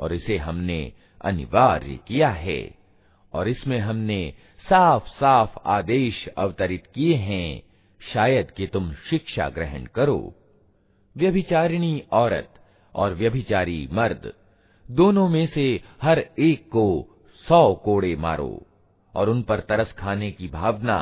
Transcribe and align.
और 0.00 0.12
इसे 0.12 0.36
हमने 0.38 0.92
अनिवार्य 1.24 1.98
किया 2.08 2.28
है 2.28 2.60
और 3.32 3.48
इसमें 3.48 3.78
हमने 3.78 4.22
साफ़ 4.64 5.08
साफ़ 5.08 5.58
आदेश 5.66 6.26
अवतरित 6.38 6.86
किए 6.94 7.14
हैं, 7.14 7.62
शायद 8.00 8.50
कि 8.50 8.66
तुम 8.66 8.92
शिक्षा 9.10 9.48
ग्रहण 9.48 9.84
करो। 9.84 10.34
व्यभिचारिणी 11.16 12.02
औरत 12.12 12.54
और 12.94 13.14
व्यभिचारी 13.14 13.88
मर्द, 13.92 14.32
दोनों 14.88 15.28
में 15.28 15.46
से 15.46 15.80
हर 16.02 16.18
एक 16.38 16.68
को 16.68 17.16
सौ 17.44 17.74
कोड़े 17.74 18.16
मारो 18.16 18.66
और 19.14 19.28
उन 19.28 19.42
पर 19.42 19.60
तरस 19.60 19.92
खाने 19.92 20.30
की 20.30 20.48
भावना 20.48 20.96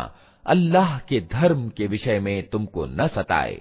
अल्लाह 0.46 0.98
के 0.98 1.20
धर्म 1.20 1.68
के 1.68 1.86
विषय 1.86 2.20
में 2.20 2.48
तुमको 2.48 2.86
न 2.86 3.06
सताए। 3.08 3.60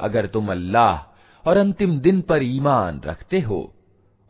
अगर 0.00 0.26
तुम 0.26 0.50
अल्लाह 0.52 0.96
और 1.44 1.56
अंतिम 1.56 1.98
दिन 2.00 2.20
पर 2.20 2.42
ईमान 2.42 3.00
रखते 3.00 3.40
हो 3.40 3.60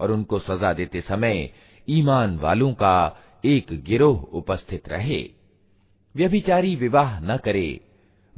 और 0.01 0.11
उनको 0.13 0.39
सजा 0.39 0.73
देते 0.73 1.01
समय 1.01 1.51
ईमान 1.89 2.39
वालों 2.39 2.73
का 2.73 3.17
एक 3.45 3.67
गिरोह 3.73 4.21
उपस्थित 4.21 4.89
रहे। 4.89 5.31
व्यभिचारी 6.17 6.77
विवाह 6.77 7.21
न 7.21 7.37
करे, 7.37 7.81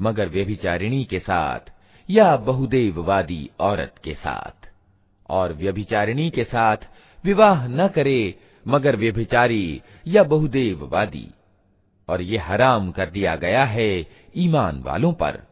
मगर 0.00 0.28
व्यभिचारिणी 0.28 1.04
के 1.04 1.18
साथ 1.18 1.60
या 2.10 2.36
बहुदेववादी 2.36 3.50
औरत 3.60 3.94
के 4.04 4.14
साथ। 4.14 4.68
और 5.28 5.52
व्यभिचारिणी 5.52 6.30
के 6.30 6.44
साथ 6.44 6.76
विवाह 7.24 7.66
न 7.66 7.88
करे, 7.88 8.34
मगर 8.68 8.96
व्यभिचारी 8.96 9.82
या 10.06 10.22
बहुदेववादी। 10.22 11.28
और 12.08 12.22
ये 12.22 12.38
हराम 12.38 12.90
कर 12.90 13.10
दिया 13.10 13.36
गया 13.36 13.64
है 13.64 14.06
ईमान 14.36 14.82
वालों 14.82 15.12
पर। 15.12 15.51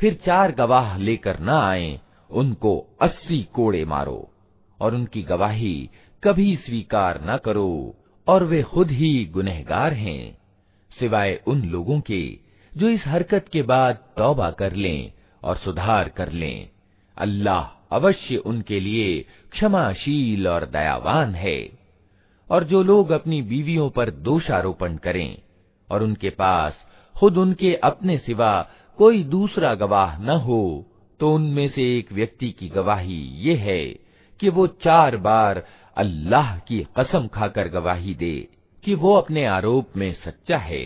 फिर 0.00 0.20
चार 0.26 0.52
गवाह 0.52 0.98
लेकर 0.98 1.40
न 1.40 1.48
आए, 1.48 2.00
उनको 2.30 2.86
अस्सी 3.02 3.48
कोड़े 3.54 3.84
मारो, 3.84 4.30
और 4.80 4.94
उनकी 4.94 5.22
गवाही 5.22 5.90
कभी 6.24 6.56
स्वीकार 6.56 7.20
न 7.24 7.36
करो, 7.36 7.96
और 8.28 8.44
वे 8.44 8.62
खुद 8.62 8.90
ही 8.90 9.24
गुनहगार 9.24 9.92
हैं, 9.92 10.38
सिवाय 10.98 11.40
उन 11.46 11.62
लोगों 11.62 12.00
के, 12.00 12.38
जो 12.76 12.88
इस 12.88 13.06
हरकत 13.06 13.46
के 13.52 13.62
बाद 13.62 13.98
तौबा 14.16 14.50
कर 14.50 14.72
लें 14.72 15.12
और 15.42 15.56
सुधार 15.56 16.08
कर 16.08 16.32
लें। 16.32 16.68
अल्लाह 17.18 17.94
अवश्य 17.96 18.36
उनके 18.36 18.80
लिए 18.80 19.24
क्षमाशील 19.52 20.48
और 20.48 20.66
दयावान 20.66 21.34
है। 21.34 21.70
और 22.50 22.64
जो 22.64 22.82
लोग 22.82 23.10
अपनी 23.10 23.42
बीवियों 23.42 23.90
पर 23.90 24.10
दोषारोपण 24.10 24.96
करें, 24.96 25.38
और 25.90 26.02
उनके 26.02 26.30
पास 26.30 26.76
खुद 27.18 27.36
उनके 27.36 27.74
अपने 27.74 28.18
सिवा 28.18 28.68
कोई 28.99 29.23
दूसरा 29.29 29.73
गवाह 29.75 30.17
न 30.19 30.37
हो 30.39 30.61
तो 31.19 31.33
उनमें 31.35 31.67
से 31.67 31.83
एक 31.97 32.11
व्यक्ति 32.13 32.49
की 32.59 32.69
गवाही 32.69 33.21
ये 33.45 33.55
है 33.57 33.83
कि 34.39 34.49
वो 34.49 34.67
चार 34.83 35.17
बार 35.17 35.63
अल्लाह 35.97 36.57
की 36.67 36.79
कसम 36.97 37.27
खाकर 37.33 37.67
गवाही 37.69 38.13
दे 38.15 38.35
कि 38.83 38.95
वो 38.95 39.13
अपने 39.15 39.45
आरोप 39.47 39.97
में 39.97 40.11
सच्चा 40.25 40.57
है 40.59 40.85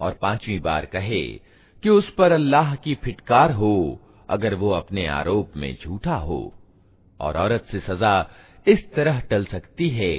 और 0.00 0.12
पांचवी 0.12 0.58
बार 0.58 0.84
कहे 0.84 1.24
कि 1.82 1.88
उस 1.88 2.08
पर 2.10 2.32
अल्लाह 2.32 2.74
की 2.74 2.94
फिटकार 2.94 3.52
हो 3.52 3.98
अगर 4.30 4.54
वो 4.54 4.70
अपने 4.70 5.06
आरोप 5.06 5.56
में 5.56 5.76
झूठा 5.84 6.16
हो 6.16 6.52
और 7.20 7.36
औरत 7.36 7.64
से 7.72 7.80
सजा 7.80 8.14
इस 8.67 8.91
तरह 8.93 9.19
टल 9.19 9.45
सकती 9.45 9.89
है 9.89 10.15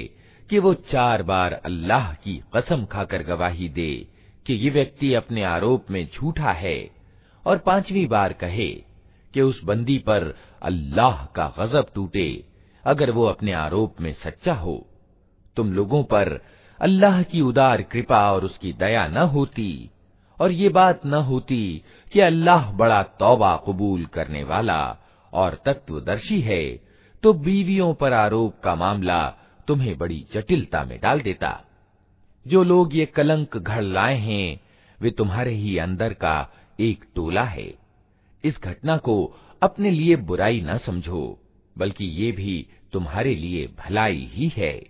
कि 0.49 0.59
वो 0.59 0.73
चार 0.91 1.23
बार 1.23 1.53
अल्लाह 1.53 2.13
की 2.13 2.41
कसम 2.55 2.85
खाकर 2.85 3.23
गवाही 3.23 3.69
दे 3.69 4.07
कि 4.45 4.53
ये 4.53 4.69
व्यक्ति 4.69 5.13
अपने 5.13 5.43
आरोप 5.43 5.91
में 5.91 6.07
झूठा 6.07 6.51
है 6.51 6.79
और 7.45 7.57
पांचवी 7.57 8.05
बार 8.05 8.33
कहे 8.33 8.69
कि 9.33 9.41
उस 9.41 9.63
बंदी 9.63 9.97
पर 9.97 10.33
अल्लाह 10.61 11.25
का 11.25 11.53
गजब 11.59 11.91
टूटे 11.95 12.43
अगर 12.83 13.11
वो 13.11 13.25
अपने 13.25 13.51
आरोप 13.51 14.01
में 14.01 14.13
सच्चा 14.13 14.53
हो। 14.53 14.87
तुम 15.57 15.73
लोगों 15.73 16.03
पर 16.03 16.39
अल्लाह 16.79 17.21
की 17.23 17.41
उदार 17.41 17.81
कृपा 17.81 18.31
और 18.31 18.45
उसकी 18.45 18.73
दया 18.73 19.07
न 19.07 19.17
होती 19.17 19.89
और 20.37 20.51
ये 20.51 20.69
बात 20.69 21.05
न 21.05 21.13
होती 21.13 21.83
कि 22.11 22.19
अल्लाह 22.19 22.71
बड़ा 22.71 23.01
तौबा 23.03 23.55
कबूल 23.67 24.05
करने 24.05 24.43
वाला 24.43 24.81
और 25.33 25.61
तत्वदर्शी 25.65 26.41
है 26.41 26.88
तो 27.23 27.33
बीवियों 27.33 27.93
पर 27.93 28.13
आरोप 28.13 28.59
का 28.59 28.75
मामला 28.75 29.35
तुम्हें 29.67 29.97
बड़ी 29.97 30.25
जटिलता 30.33 30.83
में 30.83 30.99
डाल 31.01 31.21
देता। 31.21 31.65
जो 32.47 32.63
लोग 32.63 32.95
ये 32.95 33.05
कलंक 33.05 33.57
घड़ 33.57 33.83
लाए 33.83 34.17
हैं, 34.17 34.59
वे 35.01 35.11
तुम्हारे 35.11 35.51
ही 35.51 35.77
अंदर 35.77 36.13
का 36.13 36.53
एक 36.79 37.05
टोला 37.15 37.43
है। 37.43 37.73
इस 38.43 38.59
घटना 38.63 38.97
को 38.97 39.37
अपने 39.61 39.91
लिए 39.91 40.15
बुराई 40.15 40.61
न 40.61 40.77
समझो, 40.77 41.39
बल्कि 41.77 42.05
ये 42.05 42.31
भी 42.31 42.67
तुम्हारे 42.93 43.35
लिए 43.35 43.67
भलाई 43.67 44.29
ही 44.31 44.51
है। 44.57 44.83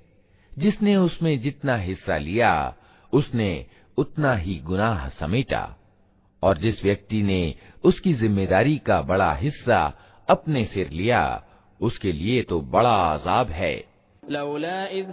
जिसने 0.57 0.95
उसमें 0.97 1.39
जितना 1.39 1.75
हिस्सा 1.75 2.17
लिया, 2.17 2.75
उसने 3.13 3.65
उतना 3.97 4.35
ही 4.35 4.55
गुनाह 4.55 5.09
समेटा, 5.09 5.77
और 6.43 6.57
जिस 6.57 6.83
व्यक्ति 6.83 7.21
ने 7.21 7.55
उसकी 7.83 8.13
ज़िम्मेदारी 8.13 8.77
का 8.77 9.01
बड़ा 9.01 9.33
हिस्सा 9.33 9.93
अपने 10.29 10.65
सिर 10.65 10.89
लिया 10.89 11.45
उसके 11.80 12.12
लिए 12.12 12.42
तो 12.42 12.60
बड़ा 12.60 12.96
अजाब 13.14 13.50
है 13.50 13.74
लौला 14.30 14.86
इद 14.98 15.12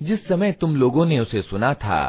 जिस 0.00 0.26
समय 0.28 0.52
तुम 0.52 0.76
लोगों 0.76 1.04
ने 1.06 1.18
उसे 1.20 1.42
सुना 1.42 1.74
था 1.74 2.00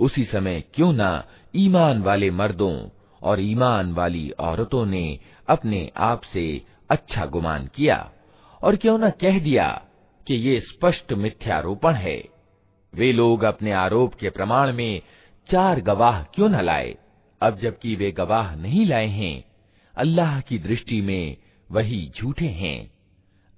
उसी 0.00 0.24
समय 0.24 0.62
क्यों 0.74 0.92
ना 0.92 1.10
ईमान 1.55 2.01
वाले 2.01 2.29
मर्दों 2.31 2.89
और 3.21 3.39
ईमान 3.39 3.93
वाली 3.93 4.29
औरतों 4.29 4.85
ने 4.85 5.19
अपने 5.49 5.91
आप 5.97 6.21
से 6.23 6.61
अच्छा 6.89 7.25
गुमान 7.25 7.69
किया 7.75 8.11
और 8.63 8.75
क्यों 8.75 8.97
न 8.97 9.09
कह 9.09 9.39
दिया 9.39 9.81
कि 10.27 10.35
ये 10.35 10.59
स्पष्ट 10.59 11.13
मिथ्यारोपण 11.13 11.93
है। 11.93 12.23
वे 12.93 13.11
लोग 13.13 13.43
अपने 13.43 13.71
आरोप 13.71 14.13
के 14.13 14.29
प्रमाण 14.29 14.73
में 14.73 15.01
चार 15.51 15.81
गवाह 15.81 16.23
क्यों 16.23 16.49
न 16.49 16.61
लाए? 16.61 16.95
अब 17.41 17.57
जबकि 17.57 17.95
वे 17.95 18.11
गवाह 18.11 18.55
नहीं 18.55 18.85
लाए 18.85 19.07
हैं, 19.07 19.43
अल्लाह 19.97 20.39
की 20.41 20.59
दृष्टि 20.59 21.01
में 21.01 21.37
वही 21.71 22.11
झूठे 22.17 22.45
हैं। 22.45 22.91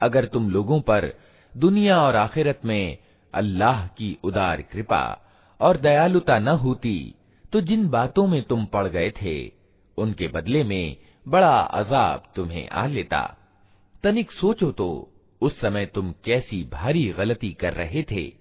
अगर 0.02 0.26
तुम 0.26 0.50
लोगों 0.50 0.82
पर 0.82 1.14
दुनिया 1.58 2.02
और 2.02 2.16
आखिरत 2.16 2.62
में 2.66 2.98
अल्लाह 3.34 3.88
की 3.88 4.18
उदार 4.24 4.62
कृपा 4.62 5.22
और 5.62 5.78
दयालुता 5.78 6.40
न 6.40 6.48
होती 6.48 7.16
तो 7.52 7.62
जिन 7.62 7.88
बातों 7.88 8.28
में 8.28 8.42
तुम 8.44 8.66
पड़ 8.66 8.88
गए 8.88 9.12
थे, 9.22 9.52
उनके 9.98 10.28
बदले 10.28 10.64
में 10.64 10.98
बड़ा 11.28 11.60
अजाब 11.60 12.24
तुम्हें 12.36 12.70
आ 12.70 12.88
लेता। 12.88 13.38
तनिक 14.04 14.32
सोचो 14.32 14.72
तो 14.72 15.14
उस 15.42 15.60
समय 15.60 15.86
तुम 15.86 16.14
कैसी 16.26 16.64
भारी 16.64 17.10
गलती 17.10 17.54
कर 17.54 17.74
रहे 17.74 18.04
थे, 18.04 18.34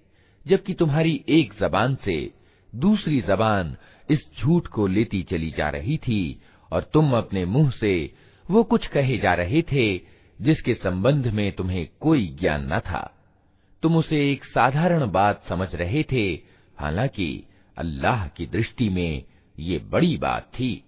जबकि 0.47 0.73
तुम्हारी 0.73 1.25
एक 1.29 1.53
जबान 1.59 1.95
से 1.95 2.33
दूसरी 2.75 3.21
जबान 3.21 3.77
इस 4.09 4.29
झूठ 4.39 4.67
को 4.67 4.87
लेती 4.87 5.23
चली 5.23 5.51
जा 5.51 5.69
रही 5.69 5.97
थी, 5.97 6.41
और 6.71 6.83
तुम 6.83 7.17
अपने 7.17 7.45
मुँह 7.45 7.69
से 7.69 8.13
वो 8.51 8.63
कुछ 8.63 8.87
कहे 8.87 9.17
जा 9.17 9.33
रहे 9.33 9.61
थे, 9.61 10.01
जिसके 10.41 10.73
संबंध 10.73 11.27
में 11.27 11.51
तुम्हें 11.51 11.87
कोई 12.01 12.27
ज्ञान 12.39 12.73
न 12.73 12.79
था। 12.79 13.13
तुम 13.83 13.97
उसे 13.97 14.31
एक 14.31 14.43
साधारण 14.45 15.11
बात 15.11 15.43
समझ 15.49 15.75
रहे 15.75 16.03
थे, 16.03 16.39
हालाँकि 16.77 17.43
अल्लाह 17.77 18.27
की 18.27 18.45
दृष्टि 18.45 18.89
में 18.89 19.23
ये 19.59 19.77
बड़ी 19.77 20.17
बात 20.17 20.43
थी। 20.43 20.83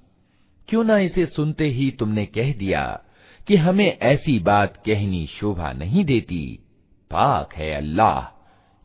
क्यों 0.70 0.84
ना 0.84 1.00
इसे 1.00 1.26
सुनते 1.26 1.66
ही 1.66 1.92
तुमने 1.92 2.26
कह 2.26 2.54
दिया 2.54 3.04
कि 3.48 3.56
हमें 3.56 3.98
ऐसी 3.98 4.40
बात 4.40 4.84
कहनी 4.86 5.28
शोभा 5.28 5.74
नहीं 5.74 6.06
देती। 6.06 6.60
पाक 7.12 7.54
है 7.54 7.76
अल्लाह, 7.76 8.36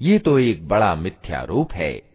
ये 0.02 0.18
तो 0.18 0.38
एक 0.38 0.68
बड़ा 0.68 0.94
मिथ्यारोप 0.94 1.72
है। 1.72 2.14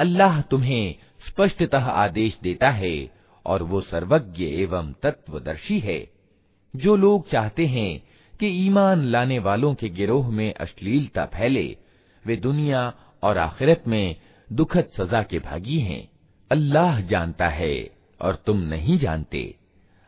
अल्लाह 0.00 0.40
तुम्हें 0.40 0.94
स्पष्टतः 1.26 1.84
आदेश 1.84 2.38
देता 2.42 2.70
है 2.70 3.10
और 3.46 3.62
वो 3.62 3.80
सर्वज्ञ 3.80 4.44
एवं 4.44 4.92
तत्वदर्शी 4.92 5.78
है। 5.78 6.10
जो 6.76 6.96
लोग 6.96 7.30
चाहते 7.30 7.66
हैं 7.66 8.02
कि 8.40 8.46
ईमान 8.46 9.04
लाने 9.04 9.38
वालों 9.38 9.74
के 9.74 9.88
गिरोह 9.88 10.30
में 10.30 10.54
अश्लीलता 10.54 11.24
फैले, 11.24 11.76
वे 12.26 12.36
दुनिया 12.36 12.94
और 13.22 13.38
आखिरत 13.38 13.84
में 13.86 14.16
दुखद 14.52 14.84
सजा 14.96 15.22
के 15.22 15.38
भागी 15.38 15.78
हैं। 15.78 16.08
अल्लाह 16.50 17.00
जानता 17.00 17.48
है 17.48 17.90
और 18.20 18.42
तुम 18.46 18.60
नहीं 18.60 18.98
जानते। 18.98 19.54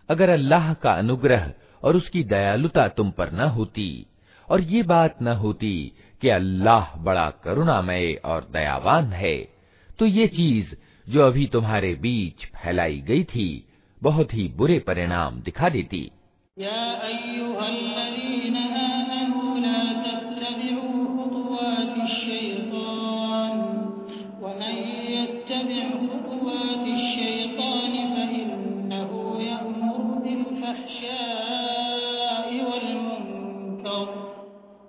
अगर 0.09 0.28
अल्लाह 0.28 0.75
का 0.75 0.93
अनुग्रह 0.93 1.52
और 1.83 1.97
उसकी 1.97 2.25
दयालुता 2.25 2.88
तुम 2.88 3.11
पर 3.11 3.33
न 3.33 3.40
होती, 3.40 4.07
और 4.50 4.61
ये 4.61 4.83
बात 4.83 5.23
न 5.23 5.28
होती 5.28 5.93
कि 6.21 6.28
अल्लाह 6.28 6.97
बड़ा 6.97 7.31
करुणामय 7.31 8.12
और 8.25 8.49
दयावान 8.52 9.12
है 9.12 9.51
तो 9.99 10.06
ये 10.06 10.26
चीज़ 10.26 10.75
जो 11.11 11.26
अभी 11.26 11.46
तुम्हारे 11.46 11.94
बीच 11.94 12.44
फैलाई 12.44 13.00
गई 13.00 13.25
थी, 13.25 13.68
बहुत 14.02 14.34
ही 14.34 14.49
बुरे 14.49 14.78
परिणाम 14.78 15.40
दिखा 15.40 15.68
देती। 15.68 16.11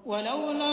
वलौला 0.08 0.73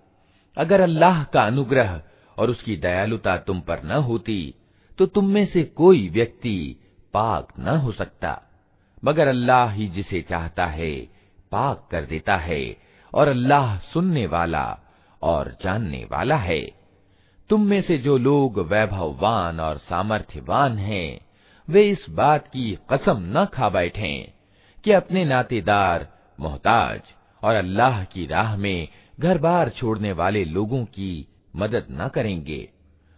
अगर 0.57 0.81
अल्लाह 0.81 1.23
का 1.23 1.43
अनुग्रह 1.43 2.01
और 2.37 2.49
उसकी 2.49 2.75
दयालुता 2.77 3.37
तुम 3.37 3.59
पर 3.61 3.83
न 3.83 3.91
होती 3.91 4.55
तो 4.97 5.05
तुम 5.05 5.27
में 5.27 5.45
से 5.45 5.63
कोई 5.63 6.07
व्यक्ति 6.09 6.75
पाक 7.13 7.47
न 7.59 7.67
हो 7.67 7.91
सकता। 7.91 8.41
मगर 9.03 9.27
अल्लाह 9.27 9.71
ही 9.71 9.87
जिसे 9.87 10.21
चाहता 10.21 10.65
है, 10.65 10.95
पाक 11.51 11.87
कर 11.91 12.05
देता 12.05 12.35
है, 12.35 12.77
और 13.13 13.27
अल्लाह 13.27 13.77
सुनने 13.77 14.25
वाला 14.27 14.79
और 15.21 15.55
जानने 15.63 16.05
वाला 16.11 16.35
है। 16.35 16.61
तुम 17.49 17.65
में 17.65 17.81
से 17.81 17.97
जो 17.97 18.17
लोग 18.17 18.59
वैभववान 18.59 19.59
और 19.59 19.77
सामर्थ्यवान 19.77 20.77
हैं, 20.77 21.19
वे 21.67 21.89
इस 21.89 22.05
बात 22.09 22.47
की 22.47 22.77
कसम 22.91 23.23
न 23.37 23.45
खा 23.45 23.69
बैठे 23.69 24.33
कि 24.83 24.91
अपने 24.91 25.25
नातेदार, 25.25 26.07
मोहताज 26.39 27.01
और 27.43 27.55
अल्लाह 27.55 28.03
की 28.03 28.25
राह 28.25 28.55
में 28.57 28.87
घर 29.21 29.37
बार 29.37 29.69
छोड़ने 29.69 30.11
वाले 30.11 30.45
लोगों 30.45 30.85
की 30.85 31.27
मदद 31.55 31.87
न 31.91 32.07
करेंगे। 32.07 32.69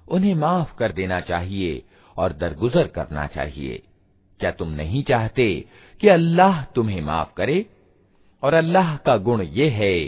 उन्हें 0.08 0.36
माफ़ 0.36 0.76
कर 0.76 0.92
देना 0.92 1.20
चाहिए 1.20 1.84
और 2.18 2.34
दरगुजर 2.34 2.88
करना 2.88 3.28
चाहिए। 3.28 3.84
क्या 4.40 4.52
तुम 4.52 4.70
नहीं 4.70 5.04
चाहते 5.04 5.66
कि 6.02 6.08
अल्लाह 6.08 6.64
तुम्हें 6.64 7.02
माफ़ 7.02 7.34
करे? 7.38 7.66
और 8.44 8.54
अल्लाह 8.54 8.98
का 8.98 9.18
गुण 9.18 9.42
ये 9.42 9.70
है 9.70 10.00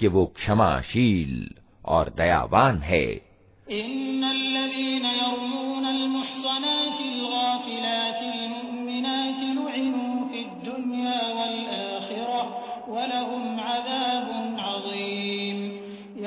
कि 0.00 0.06
वो 0.06 0.26
क्षमाशील 0.26 1.50
और 1.84 2.14
दयावान 2.16 2.78
है। 2.78 3.20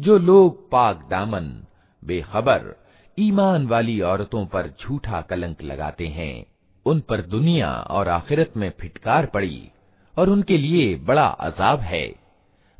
जो 0.00 0.18
लोग 0.18 0.70
पाक 0.70 1.06
दामन, 1.10 1.66
बेखबर, 2.04 2.84
ईमान 3.18 3.66
वाली 3.66 4.00
औरतों 4.00 4.46
पर 4.46 4.74
झूठा 4.80 5.20
कलंक 5.20 5.62
लगाते 5.62 6.06
हैं, 6.06 6.46
उन 6.86 7.00
पर 7.00 7.20
दुनिया 7.20 7.72
और 7.72 8.08
आखिरत 8.08 8.52
में 8.56 8.72
फिटकार 8.80 9.26
पड़ी 9.26 9.68
और 10.18 10.30
उनके 10.30 10.58
लिए 10.58 10.96
बड़ा 10.96 11.26
अजाब 11.26 11.80
है। 11.80 12.14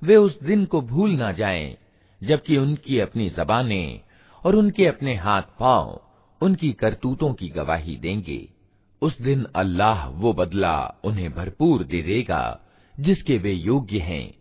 वे 0.02 0.16
उस 0.16 0.42
दिन 0.42 0.64
को 0.64 0.80
भूल 0.80 1.10
ना 1.10 1.32
जाएँ, 1.32 1.76
जबकि 2.22 2.56
उनकी 2.56 3.00
अपनी 3.00 3.30
जबानें 3.30 4.00
और 4.44 4.56
उनके 4.56 4.86
अपने 4.86 5.14
हाथ 5.14 5.42
पाँव 5.42 6.00
उनकी 6.40 6.72
करतूतों 6.72 7.34
की 7.34 7.48
गवाही 7.48 7.96
देंगे। 7.96 8.55
उस 9.02 9.20
दिन 9.20 9.46
अल्लाह 9.56 10.06
वो 10.08 10.32
बदला 10.32 10.94
उन्हें 11.04 11.34
भरपूर 11.34 11.84
दे 11.84 12.02
देगा 12.02 12.60
जिसके 13.00 13.38
वे 13.38 13.52
योग्य 13.52 13.98
हैं, 13.98 14.34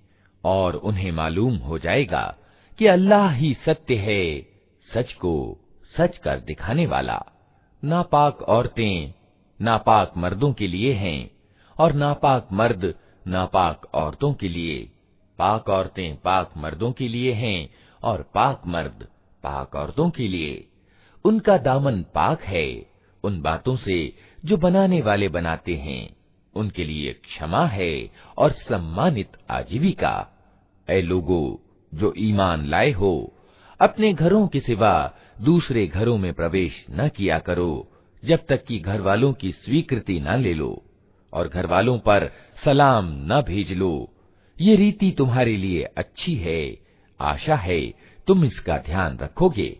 और 0.44 0.76
उन्हें 0.76 1.12
मालूम 1.12 1.56
हो 1.56 1.80
जाएगा 1.80 2.38
कि 2.80 2.86
अल्लाह 2.86 3.32
ही 3.32 3.54
सत्य 3.54 3.96
है, 3.96 4.48
सच 4.94 5.14
को 5.14 5.62
सच 5.98 6.18
कर 6.18 6.40
दिखाने 6.40 6.86
वाला। 6.86 7.26
नापाक 7.84 8.42
औरतें 8.42 9.14
नापाक 9.62 10.14
मर्दों 10.18 10.54
के 10.54 10.68
लिए 10.68 10.94
हैं, 10.94 11.32
और 11.80 11.94
नापाक 11.94 12.48
मर्द 12.52 12.94
नापाक 13.28 13.86
औरतों 13.94 14.34
के 14.34 14.50
लिए। 14.50 14.92
पाक 15.40 15.70
औरतें 15.70 16.16
पाक 16.16 16.54
मर्दों 16.58 16.92
के 16.92 17.08
लिए 17.08 17.34
हैं, 17.34 17.70
और 18.04 18.32
पाक 18.36 18.62
मर्द 18.68 19.08
पाक 19.44 19.76
औरतों 19.76 20.10
के 20.10 20.28
लिए। 20.28 20.68
उनका 21.26 21.58
दामन 21.58 22.02
पाक 22.02 22.42
है, 22.42 22.86
उन 23.24 23.42
बातों 23.42 23.76
से 23.76 24.16
जो 24.46 24.58
बनाने 24.58 25.02
वाले 25.02 25.30
बनाते 25.30 25.76
हैं, 25.76 26.16
उनके 26.56 26.84
लिए 26.84 27.14
क्षमा 27.14 27.66
है 27.66 28.12
और 28.38 28.52
सम्मानित 28.52 29.28
आजीविका। 29.50 30.32
ऐ 30.90 31.02
लोगो, 31.02 31.62
जो 31.94 32.14
ईमान 32.18 32.66
लाए 32.66 32.92
हो, 32.92 33.34
अपने 33.82 34.14
घरों 34.14 34.48
के 34.48 34.60
सिवा 34.60 35.14
दूसरे 35.42 35.88
घरों 35.88 36.18
में 36.18 36.34
प्रवेश 36.34 36.86
न 36.92 37.10
किया 37.10 37.40
करो, 37.40 37.92
जब 38.26 38.46
तक 38.50 38.66
कि 38.66 38.80
घर 38.80 39.02
वालों 39.02 39.34
की 39.34 39.52
स्वीकृति 39.52 40.20
न 40.20 40.36
ले 40.36 40.54
लो, 40.54 40.84
और 41.34 41.48
घर 41.48 41.66
वालों 41.66 42.00
पर 42.00 42.32
सलाम 42.66 43.06
न 43.06 43.44
भेज 43.48 43.72
लो। 43.72 44.14
ये 44.62 44.76
रीति 44.76 45.16
तुम्हारे 45.18 45.58
लिए 45.58 45.84
अच्छी 45.84 46.36
है, 46.36 46.78
आशा 47.22 47.56
है, 47.56 47.94
तुम 48.28 48.46
इसका 48.46 48.78
ध्यान 48.78 49.18
रखोगे। 49.18 49.80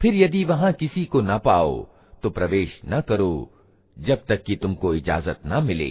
फिर 0.00 0.14
यदि 0.14 0.42
वहाँ 0.44 0.72
किसी 0.72 1.04
को 1.04 1.20
न 1.20 1.38
पाओ 1.38 1.78
तो 2.22 2.30
प्रवेश 2.30 2.80
न 2.88 3.00
करो, 3.00 3.50
जब 3.96 4.24
तक 4.28 4.42
कि 4.44 4.56
तुमको 4.56 4.94
इजाज़त 4.94 5.40
न 5.46 5.62
मिले। 5.64 5.90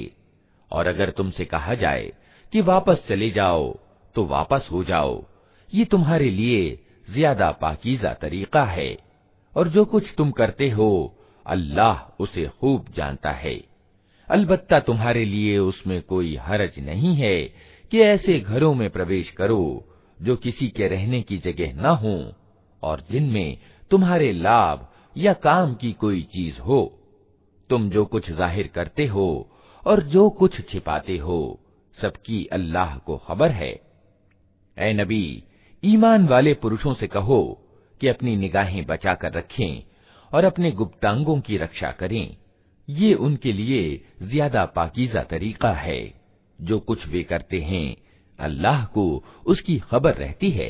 और 0.71 0.87
अगर 0.87 1.09
तुमसे 1.09 1.45
कहा 1.45 1.73
जाए 1.75 2.11
कि 2.53 2.61
वापस 2.61 3.03
चले 3.09 3.29
जाओ 3.29 3.71
तो 4.15 4.25
वापस 4.25 4.67
हो 4.71 4.83
जाओ। 4.83 5.23
ये 5.73 5.85
तुम्हारे 5.85 6.29
लिए 6.29 6.79
ज़्यादा 7.07 7.51
पाकीजा 7.51 8.13
तरीका 8.13 8.63
है। 8.65 8.97
और 9.55 9.67
जो 9.67 9.85
कुछ 9.85 10.13
तुम 10.17 10.31
करते 10.31 10.69
हो, 10.69 11.13
अल्लाह 11.45 12.23
उसे 12.23 12.45
खूब 12.61 12.85
जानता 12.95 13.31
है। 13.31 13.59
अलबत्ता 14.29 14.79
तुम्हारे 14.79 15.25
लिए 15.25 15.57
उसमें 15.57 16.01
कोई 16.01 16.35
हरज 16.35 16.79
नहीं 16.79 17.15
है 17.15 17.41
कि 17.91 17.99
ऐसे 18.01 18.39
घरों 18.39 18.73
में 18.73 18.89
प्रवेश 18.89 19.29
करो, 19.31 19.87
जो 20.19 20.35
किसी 20.35 20.67
के 20.67 20.87
रहने 20.87 21.21
की 21.21 21.37
जगह 21.37 21.73
न 21.73 21.95
हो, 21.95 22.33
और 22.83 23.03
जिनमें 23.11 23.57
तुम्हारे 23.91 24.32
लाभ 24.32 24.88
या 25.15 25.34
काम 25.34 25.74
की 25.74 25.91
कोई 25.94 26.22
चीज़ 26.34 26.60
हो। 26.60 26.79
तुम 27.70 27.89
जो 27.89 28.06
कुछ 28.06 28.32
ज़ाहिर 28.32 28.67
करते 28.67 29.06
हो 29.06 29.50
और 29.86 30.01
जो 30.03 30.29
कुछ 30.29 30.60
छिपाते 30.70 31.17
हो, 31.17 31.60
सबकी 31.98 32.44
अल्लाह 32.46 32.98
को 32.98 33.17
खबर 33.17 33.51
है। 33.51 33.72
ए 34.77 34.94
नबी, 34.94 35.44
ईमान 35.84 36.27
वाले 36.27 36.53
पुरुषों 36.53 36.94
से 36.94 37.08
कहो 37.08 37.41
कि 38.01 38.08
अपनी 38.08 38.36
निगाहें 38.36 38.86
बचाकर 38.86 39.32
रखें 39.32 39.84
और 40.32 40.44
अपने 40.44 40.72
गुप्तांगों 40.72 41.39
की 41.41 41.58
रक्षा 41.58 41.91
करें। 41.91 42.36
ये 42.88 43.13
उनके 43.13 43.53
लिए 43.53 44.01
ज़्यादा 44.24 44.65
पाकीजा 44.65 45.24
तरीका 45.24 45.72
है। 45.72 46.01
जो 46.60 46.79
कुछ 46.79 47.08
वे 47.08 47.24
करते 47.24 47.60
हैं, 47.62 47.96
अल्लाह 48.39 48.86
को 48.86 49.24
उसकी 49.46 49.77
खबर 49.79 50.13
रहती 50.13 50.50
है। 50.51 50.70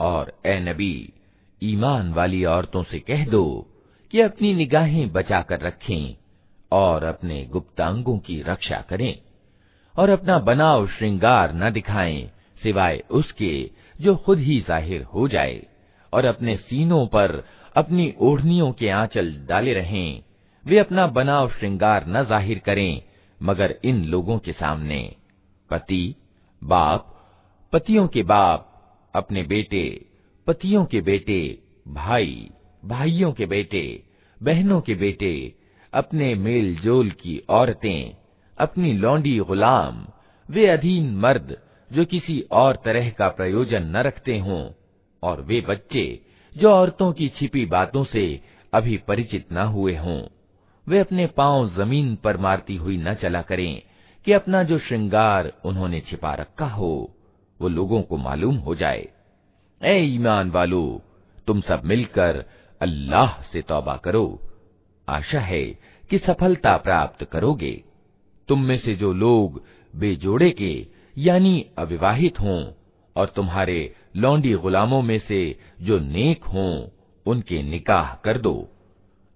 और 0.00 0.24
ए 0.46 0.58
नबी 0.60 0.96
ईमान 1.62 2.12
वाली 2.14 2.44
औरतों 2.56 2.82
से 2.90 2.98
कह 2.98 3.22
दो 3.30 3.44
कि 4.10 4.20
अपनी 4.20 4.50
निगाहें 4.54 5.06
बचाकर 5.12 5.58
रखें 5.60 6.04
और 6.72 7.04
अपने 7.04 7.38
गुप्तांगों 7.52 8.18
की 8.26 8.36
रक्षा 8.42 8.80
करें 8.90 9.14
और 9.97 10.09
अपना 10.09 10.39
बनाव 10.39 10.87
श्रृंगार 10.87 11.53
न 11.53 11.71
दिखाएँ, 11.71 12.31
सिवाय 12.63 13.03
उसके 13.11 13.71
जो 14.01 14.15
खुद 14.15 14.39
ही 14.39 14.59
ज़ाहिर 14.59 15.03
हो 15.03 15.27
जाए, 15.27 15.67
और 16.13 16.25
अपने 16.25 16.57
सीनों 16.57 17.07
पर 17.07 17.43
अपनी 17.75 18.13
ओढ़नियों 18.19 18.71
के 18.71 18.89
आंचल 18.89 19.33
डाले 19.49 19.73
रहें। 19.73 20.23
वे 20.65 20.77
अपना 20.77 21.07
बनाव 21.07 21.49
श्रृंगार 21.49 22.05
न 22.07 22.23
ज़ाहिर 22.23 22.59
करें, 22.59 23.01
मगर 23.41 23.75
इन 23.83 24.03
लोगों 24.05 24.37
के 24.39 24.53
सामने। 24.53 25.15
पति, 25.69 26.15
बाप, 26.63 27.09
पतियों 27.73 28.07
के 28.07 28.23
बाप, 28.23 28.69
अपने 29.15 29.43
बेटे, 29.43 30.05
पतियों 30.47 30.85
के 30.85 31.01
बेटे, 31.01 31.59
भाई, 31.87 32.49
भाइयों 32.85 33.31
के 33.31 33.45
बेटे, 33.45 34.03
बहनों 34.43 34.81
के 34.81 34.95
बेटे, 34.95 35.55
अपने 35.93 36.35
मेल 36.35 36.75
जोल 36.75 37.09
की 37.09 37.43
औरतें 37.49 38.22
अपनी 38.57 38.93
लौंडी 38.93 39.39
गुलाम, 39.39 40.07
वे 40.49 40.67
अधीन 40.67 41.15
मर्द 41.15 41.57
जो 41.93 42.05
किसी 42.05 42.39
और 42.51 42.81
तरह 42.85 43.09
का 43.09 43.29
प्रयोजन 43.29 43.83
न 43.83 43.97
रखते 43.97 44.39
हों, 44.39 44.69
और 45.23 45.41
वे 45.41 45.61
बच्चे 45.61 46.21
जो 46.57 46.71
औरतों 46.71 47.11
की 47.11 47.27
छिपी 47.27 47.65
बातों 47.65 48.03
से 48.03 48.41
अभी 48.73 48.97
परिचित 48.97 49.53
न 49.53 49.57
हुए 49.57 49.95
हों। 49.95 50.27
वे 50.87 50.99
अपने 50.99 51.27
पाँव 51.27 51.69
ज़मीन 51.75 52.15
पर 52.15 52.37
मारती 52.37 52.75
हुई 52.75 52.97
न 52.97 53.13
चला 53.13 53.41
करें 53.41 53.81
कि 54.25 54.31
अपना 54.31 54.63
जो 54.63 54.79
श्रृंगार 54.79 55.53
उन्होंने 55.65 55.99
छिपा 55.99 56.33
रखा 56.33 56.65
हो, 56.65 57.15
वो 57.61 57.69
लोगों 57.69 58.01
को 58.01 58.17
मालूम 58.17 58.55
हो 58.55 58.75
जाए। 58.75 59.07
ए 59.83 59.99
ईमान 59.99 60.51
वालो, 60.51 61.01
तुम 61.47 61.61
सब 61.61 61.81
मिलकर 61.85 62.45
अल्लाह 62.81 63.41
से 63.41 63.61
तौबा 63.61 63.97
करो। 63.97 64.41
आशा 65.09 65.39
है 65.39 65.65
कि 66.09 66.17
सफलता 66.17 66.77
प्राप्त 66.77 67.23
करोगे। 67.23 67.83
तुम 68.47 68.63
में 68.63 68.77
से 68.77 68.95
जो 68.95 69.13
लोग 69.13 69.63
बेजोड़े 69.95 70.49
के, 70.51 70.87
यानी 71.17 71.65
अविवाहित 71.77 72.39
हों, 72.39 72.65
और 73.15 73.33
तुम्हारे 73.35 73.95
लौंडी 74.15 74.53
गुलामों 74.53 75.01
में 75.01 75.19
से 75.19 75.59
जो 75.81 75.99
नेक 75.99 76.43
हों, 76.43 76.87
उनके 77.25 77.61
निकाह 77.63 78.13
कर 78.15 78.37
दो। 78.37 78.69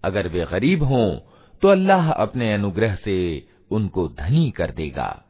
अगर 0.03 0.27
वे 0.27 0.45
गरीब 0.51 0.83
हों 0.83 1.19
तो 1.61 1.67
अल्लाह 1.67 2.11
अपने 2.11 2.53
अनुग्रह 2.53 2.95
से 2.95 3.47
उनको 3.71 4.07
धनी 4.07 4.49
कर 4.51 4.71
देगा। 4.71 5.23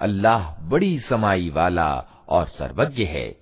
अल्लाह 0.00 0.50
बड़ी 0.62 0.98
समाई 0.98 1.50
वाला 1.50 1.92
और 2.28 2.46
सर्वज्ञ 2.48 3.04
है। 3.04 3.41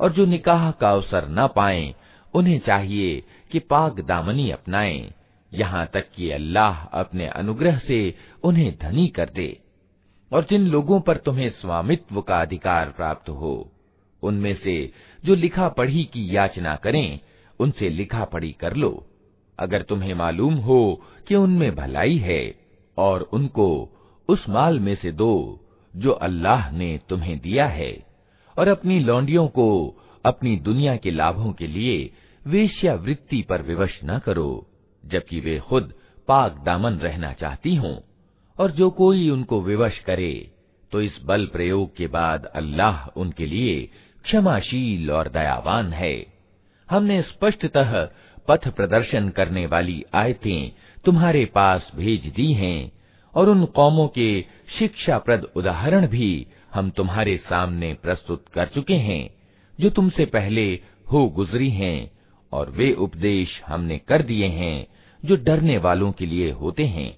और 0.00 0.12
जो 0.12 0.24
निकाह 0.26 0.70
का 0.80 0.90
अवसर 0.90 1.28
न 1.28 1.46
पाएं 1.56 1.94
उन्हें 2.34 2.58
चाहिए 2.66 3.22
कि 3.52 3.58
पाक 3.70 4.00
दामनी 4.00 4.50
अपनाएं 4.50 5.10
यहाँ 5.52 5.86
तक 5.94 6.10
कि 6.16 6.30
अल्लाह 6.30 6.84
अपने 7.00 7.26
अनुग्रह 7.26 7.78
से 7.78 8.14
उन्हें 8.44 8.72
धनी 8.82 9.06
कर 9.16 9.30
दे 9.34 9.56
और 10.30 10.46
जिन 10.50 10.66
लोगों 10.68 11.00
पर 11.00 11.16
तुम्हें 11.16 11.50
स्वामित्व 11.50 12.20
का 12.20 12.40
अधिकार 12.42 12.90
प्राप्त 12.96 13.28
हो 13.40 13.70
उनमें 14.22 14.54
से 14.54 14.92
जो 15.25 15.35
लिखा 15.35 15.67
पढ़ी 15.69 16.03
की 16.03 16.35
याचना 16.35 16.75
करें, 16.75 17.19
उनसे 17.59 17.89
लिखा 17.89 18.23
पढ़ी 18.25 18.51
कर 18.51 18.75
लो। 18.75 18.91
अगर 19.59 19.81
तुम्हें 19.81 20.13
मालूम 20.13 20.55
हो 20.59 20.79
कि 21.27 21.35
उनमें 21.35 21.75
भलाई 21.75 22.17
है, 22.17 22.41
और 22.97 23.21
उनको 23.33 23.67
उस 24.29 24.49
माल 24.49 24.79
में 24.79 24.95
से 24.95 25.11
दो 25.11 25.33
जो 25.93 26.11
अल्लाह 26.11 26.69
ने 26.71 26.97
तुम्हें 27.09 27.37
दिया 27.39 27.67
है, 27.67 27.93
और 28.55 28.67
अपनी 28.67 28.99
लौंडियों 28.99 29.47
को 29.47 29.67
अपनी 30.25 30.55
दुनिया 30.57 30.95
के 30.95 31.11
लाभों 31.11 31.51
के 31.53 31.67
लिए 31.67 32.11
वेश्यावृत्ति 32.45 33.41
पर 33.41 33.61
विवश 33.61 33.99
न 34.05 34.17
करो, 34.19 34.67
जबकि 35.03 35.39
वे 35.39 35.57
खुद 35.59 35.93
पाक 36.27 36.63
दामन 36.65 36.93
रहना 36.97 37.31
चाहती 37.33 37.75
हों, 37.75 37.95
और 38.59 38.71
जो 38.71 38.89
कोई 38.89 39.29
उनको 39.29 39.61
विवश 39.61 39.99
करे 39.99 40.51
तो 40.91 41.01
इस 41.01 41.19
बल 41.25 41.45
प्रयोग 41.45 41.95
के 41.95 42.07
बाद 42.07 42.45
अल्लाह 42.45 43.07
उनके 43.19 43.45
लिए 43.45 43.89
क्षमाशील 44.25 45.11
और 45.11 45.29
दयावान 45.29 45.93
है। 45.93 46.25
हमने 46.89 47.21
स्पष्टतः 47.21 48.09
पथ 48.47 48.67
प्रदर्शन 48.67 49.29
करने 49.29 49.65
वाली 49.65 50.03
आयतें 50.13 50.71
तुम्हारे 51.05 51.45
पास 51.45 51.91
भेज 51.95 52.25
दी 52.35 52.53
हैं 52.53 52.91
और 53.35 53.49
उन 53.49 53.65
कौमों 53.65 54.07
के 54.07 54.45
शिक्षाप्रद 54.79 55.43
उदाहरण 55.55 56.07
भी 56.07 56.47
हम 56.73 56.89
तुम्हारे 56.89 57.37
सामने 57.37 57.93
प्रस्तुत 57.93 58.45
कर 58.53 58.67
चुके 58.67 58.93
हैं, 58.93 59.29
जो 59.79 59.89
तुमसे 59.89 60.25
पहले 60.25 60.79
हो 61.11 61.29
गुजरी 61.29 61.69
हैं 61.69 62.11
और 62.53 62.69
वे 62.69 62.91
उपदेश 62.91 63.61
हमने 63.67 63.97
कर 63.97 64.21
दिए 64.21 64.47
हैं, 64.47 64.87
जो 65.25 65.35
डरने 65.35 65.77
वालों 65.77 66.11
के 66.11 66.25
लिए 66.25 66.51
होते 66.51 66.85
हैं। 66.85 67.17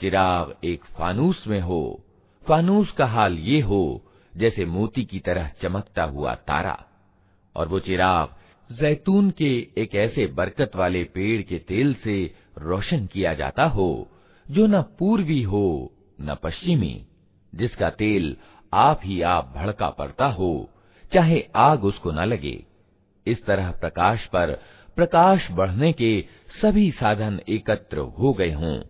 चिराग 0.00 0.56
एक 0.64 0.84
फानूस 0.84 1.46
में 1.46 1.60
हो। 1.60 2.04
फानूस 2.48 2.92
का 2.92 3.06
हाल 3.06 3.38
ये 3.38 3.60
हो, 3.60 4.12
जैसे 4.36 4.64
मोती 4.64 5.04
की 5.04 5.18
तरह 5.18 5.50
चमकता 5.62 6.04
हुआ 6.04 6.34
तारा। 6.34 6.84
और 7.56 7.68
वो 7.68 7.78
चिराग 7.78 8.28
जैतून 8.74 9.30
के 9.30 9.68
एक 9.78 9.94
ऐसे 9.94 10.26
बरकत 10.26 10.70
वाले 10.76 11.04
पेड़ 11.04 11.42
के 11.42 11.58
तेल 11.58 11.94
से 11.94 12.34
रोशन 12.58 13.06
किया 13.06 13.34
जाता 13.34 13.64
हो, 13.64 14.08
जो 14.50 14.66
न 14.66 14.82
पूर्वी 14.82 15.42
हो, 15.42 15.92
न 16.20 16.36
पश्चिमी, 16.42 17.06
जिसका 17.54 17.90
तेल 17.90 18.36
आप 18.74 19.00
ही 19.04 19.22
आप 19.22 19.52
भड़का 19.56 19.90
पड़ता 19.90 20.26
हो, 20.26 20.70
चाहे 21.12 21.46
आग 21.56 21.84
उसको 21.84 22.12
न 22.12 22.20
लगे। 22.20 22.64
इस 23.26 23.44
तरह 23.44 23.70
प्रकाश 23.70 24.26
पर 24.26 24.62
प्रकाश 24.96 25.50
बढ़ने 25.50 25.92
के 25.92 26.24
सभी 26.62 26.90
साधन 26.90 27.40
एकत्र 27.48 27.98
हो 27.98 28.32
गए 28.32 28.52
हों। 28.52 28.82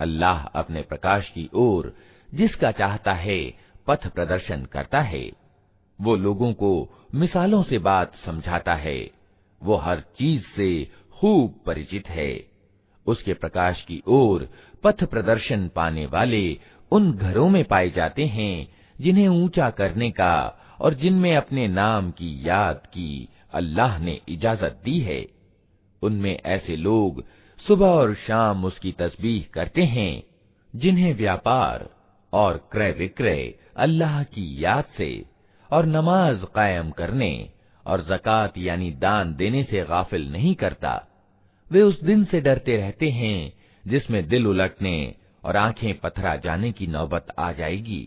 अल्लाह 0.00 0.42
अपने 0.44 0.82
प्रकाश 0.82 1.28
की 1.28 1.48
ओर 1.54 1.96
जिसका 2.34 2.70
चाहता 2.70 3.12
है 3.12 3.54
पथ 3.86 4.06
प्रदर्शन 4.06 4.64
करता 4.64 5.00
है। 5.00 5.30
वो 6.00 6.16
लोगों 6.16 6.52
को 6.52 6.88
मिसालों 7.14 7.62
से 7.62 7.78
बात 7.78 8.14
समझाता 8.16 8.74
है। 8.74 9.10
वो 9.62 9.76
हर 9.76 10.00
चीज़ 10.00 10.42
से 10.56 10.90
खूब 11.12 11.60
परिचित 11.66 12.08
है। 12.08 12.46
उसके 13.06 13.34
प्रकाश 13.34 13.82
की 13.82 14.02
ओर 14.06 14.48
पथ 14.84 15.04
प्रदर्शन 15.04 15.68
पाने 15.68 16.06
वाले 16.06 16.58
उन 16.92 17.12
घरों 17.12 17.48
में 17.48 17.64
पाए 17.64 17.90
जाते 17.90 18.26
हैं 18.26 18.68
जिन्हें 19.00 19.28
ऊँचा 19.28 19.70
करने 19.70 20.10
का 20.10 20.60
और 20.80 20.94
जिनमें 20.94 21.36
अपने 21.36 21.68
नाम 21.68 22.10
की 22.10 22.48
याद 22.48 22.76
की 22.76 23.28
अल्लाह 23.52 23.98
ने 23.98 24.20
इजाज़त 24.28 24.80
दी 24.84 24.98
है। 25.00 25.26
उनमें 26.02 26.40
ऐसे 26.46 26.76
लोग 26.76 27.24
सुबह 27.66 27.86
और 27.86 28.14
शाम 28.14 28.64
उसकी 28.64 28.92
तस्बीह 28.92 29.44
करते 29.54 29.82
हैं, 29.82 30.22
जिन्हें 30.74 31.14
व्यापार 31.14 31.88
और 32.32 32.56
क्रय 32.72 32.90
विक्रय 32.90 33.54
अल्लाह 33.76 34.22
की 34.22 34.64
याद 34.64 34.84
से 34.96 35.24
और 35.70 35.86
नमाज़ 35.86 36.44
कायम 36.44 36.90
करने 36.90 37.50
और 37.86 38.02
जक़ात 38.02 38.58
यानी 38.58 38.90
दान 38.90 39.34
देने 39.34 39.62
से 39.64 39.84
गाफिल 39.84 40.30
नहीं 40.32 40.54
करता। 40.54 40.94
वे 41.70 41.82
उस 41.82 42.02
दिन 42.02 42.24
से 42.24 42.40
डरते 42.40 42.76
रहते 42.76 43.10
हैं 43.10 43.52
जिसमें 43.84 44.26
दिल 44.28 44.46
उलटने 44.46 45.14
और 45.44 45.56
आँखें 45.56 45.98
पथरा 45.98 46.36
जाने 46.36 46.72
की 46.72 46.86
नौबत 46.86 47.26
आ 47.38 47.52
जाएगी। 47.52 48.06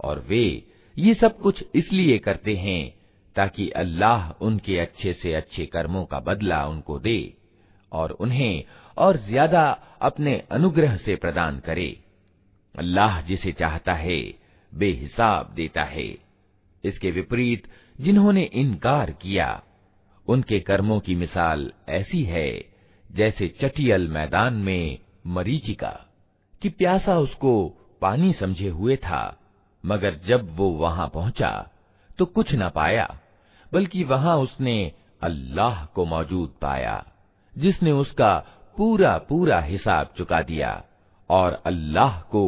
और 0.00 0.24
वे 0.28 0.62
ये 0.98 1.14
सब 1.14 1.38
कुछ 1.38 1.64
इसलिए 1.74 2.18
करते 2.18 2.54
हैं 2.54 2.94
ताकि 3.36 3.68
अल्लाह 3.68 4.44
उनके 4.44 4.78
अच्छे 4.78 5.12
से 5.12 5.34
अच्छे 5.34 5.66
कर्मों 5.66 6.04
का 6.04 6.20
बदला 6.20 6.66
उनको 6.66 6.98
दे 6.98 7.34
और 7.92 8.10
उन्हें 8.10 8.64
और 8.96 9.16
ज़्यादा 9.16 9.78
अपने 10.00 10.42
अनुग्रह 10.50 10.96
से 10.96 11.16
प्रदान 11.16 11.58
करे। 11.58 12.00
अल्लाह 12.78 13.20
जिसे 13.20 13.52
चाहता 13.52 13.94
है, 13.94 14.34
बेहिसाब 14.74 15.52
देता 15.54 15.82
है। 15.84 16.16
इसके 16.84 17.10
विपरीत 17.10 17.62
जिन्होंने 18.00 18.42
इनकार 18.42 19.10
किया, 19.10 19.62
उनके 20.28 20.60
कर्मों 20.60 21.00
की 21.00 21.14
मिसाल 21.14 21.72
ऐसी 21.88 22.22
है 22.22 22.64
जैसे 23.12 23.48
चटियल 23.48 24.08
मैदान 24.08 24.54
में 24.54 24.98
मरीचिका, 25.24 25.90
कि 26.62 26.68
प्यासा 26.68 27.18
उसको 27.18 27.52
पानी 28.02 28.32
समझे 28.32 28.68
हुए 28.68 28.96
था, 28.96 29.38
मगर 29.84 30.20
जब 30.26 30.56
वो 30.56 30.70
वहाँ 30.70 31.08
पहुँचा 31.14 31.50
तो 32.18 32.24
कुछ 32.24 32.54
न 32.54 32.68
पाया, 32.68 33.08
बल्कि 33.72 34.04
वहाँ 34.04 34.36
उसने 34.36 34.92
अल्लाह 35.22 35.84
को 35.84 36.04
मौजूद 36.04 36.54
पाया, 36.60 37.04
जिसने 37.56 37.92
उसका 37.92 38.36
पूरा 38.76 39.16
पूरा 39.18 39.60
हिसाब 39.60 40.12
चुका 40.16 40.40
दिया, 40.42 40.82
और 41.30 41.62
अल्लाह 41.66 42.20
को 42.20 42.44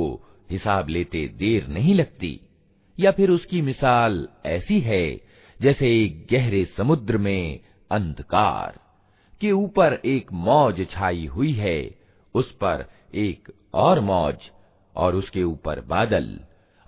हिसाब 0.51 0.89
लेते 0.89 1.27
देर 1.29 1.67
नहीं 1.67 1.95
लगती, 1.95 2.41
या 2.99 3.11
फिर 3.11 3.31
उसकी 3.31 3.63
मिसाल 3.63 4.29
ऐसी 4.47 4.81
है, 4.81 5.21
जैसे 5.61 5.91
एक 6.05 6.27
गहरे 6.31 6.65
समुद्र 6.77 7.19
में 7.19 7.61
अंधकार, 7.91 8.79
के 9.41 9.53
ऊपर 9.53 10.01
एक 10.05 10.33
मौज 10.33 10.87
छाई 10.91 11.27
हुई 11.27 11.53
है 11.53 12.06
उस 12.37 12.51
पर 12.53 12.85
एक 13.15 13.49
और 13.75 14.01
मौज 14.01 14.51
और 14.97 15.15
उसके 15.17 15.43
ऊपर 15.43 15.81
बादल। 15.81 16.39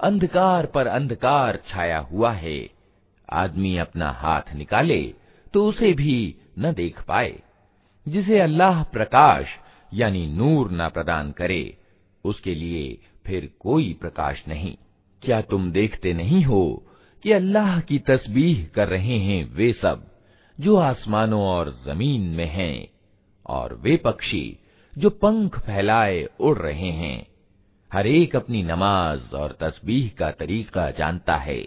अंधकार 0.00 0.66
पर 0.66 0.86
अंधकार 0.86 1.58
छाया 1.68 1.98
हुआ 1.98 2.32
है। 2.32 2.58
आदमी 3.32 3.76
अपना 3.78 4.10
हाथ 4.10 4.54
निकाले 4.54 5.02
तो 5.54 5.66
उसे 5.66 5.92
भी 5.92 6.34
न 6.58 6.72
देख 6.72 7.02
पाए। 7.02 7.38
जिसे 8.06 8.38
अल्लाह 8.40 8.82
प्रकाश 8.84 9.46
यानी 9.94 10.26
नूर 10.26 10.70
न 10.72 10.88
प्रदान 10.88 11.30
करे, 11.32 11.76
उसके 12.24 12.54
लिए 12.54 12.98
फिर 13.26 13.50
कोई 13.60 13.92
प्रकाश 14.00 14.42
नहीं। 14.48 14.76
क्या 15.22 15.40
तुम 15.42 15.70
देखते 15.72 16.12
नहीं 16.12 16.42
हो 16.44 16.86
कि 17.22 17.32
अल्लाह 17.32 17.80
की 17.80 17.98
तस्बीह 17.98 18.64
कर 18.74 18.88
रहे 18.88 19.18
हैं 19.18 19.42
वे 19.54 19.72
सब, 19.72 20.04
जो 20.58 20.76
आसमानों 20.76 21.42
और 21.42 21.70
ज़मीन 21.86 22.28
में 22.28 22.46
हैं, 22.46 22.88
और 23.46 23.74
वे 23.74 23.96
पक्षी 23.96 24.58
जो 24.98 25.10
पंख 25.10 25.58
फैलाए 25.58 26.28
उड़ 26.40 26.58
रहे 26.58 26.90
हैं। 26.90 27.26
हर 27.92 28.06
एक 28.06 28.36
अपनी 28.36 28.62
नमाज़ 28.62 29.36
और 29.36 29.58
तस्बीह 29.60 30.10
का 30.18 30.30
तरीका 30.30 30.90
जानता 30.90 31.36
है 31.36 31.66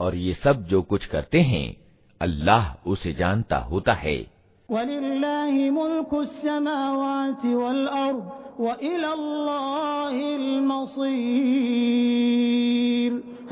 और 0.00 0.14
ये 0.14 0.34
सब 0.34 0.66
जो 0.66 0.82
कुछ 0.82 1.06
करते 1.06 1.40
हैं, 1.40 1.76
अल्लाह 2.20 2.88
उसे 2.88 3.12
जानता 3.12 3.56
होता 3.56 3.92
है। 3.92 4.26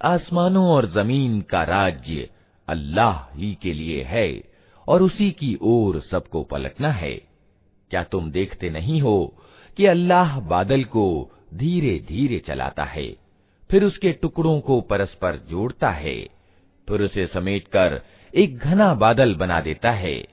आसमानों 0.00 0.64
और 0.68 0.86
जमीन 0.86 1.40
का 1.50 1.62
राज्य 1.64 2.28
अल्लाह 2.68 3.14
ही 3.36 3.52
के 3.62 3.72
लिए 3.74 4.02
है 4.02 4.28
और 4.86 5.02
उसी 5.02 5.30
की 5.30 5.56
ओर 5.62 6.00
सबको 6.00 6.42
पलटना 6.42 6.90
है 6.92 7.14
क्या 7.90 8.02
तुम 8.12 8.30
देखते 8.30 8.70
नहीं 8.70 9.00
हो 9.00 9.16
कि 9.76 9.86
अल्लाह 9.86 10.38
बादल 10.48 10.84
को 10.94 11.06
धीरे 11.54 11.98
धीरे 12.08 12.38
चलाता 12.46 12.84
है 12.84 13.06
फिर 13.71 13.83
उसके 13.83 14.11
टुकड़ों 14.11 14.59
को 14.59 14.81
परस्पर 14.81 15.35
जोड़ता 15.35 15.91
है। 15.91 16.29
फिर 16.89 17.01
उसे 17.01 17.27
समेटकर 17.27 18.01
एक 18.35 18.57
घना 18.57 18.93
बादल 18.93 19.35
बना 19.35 19.61
देता 19.61 19.91
है। 19.91 20.27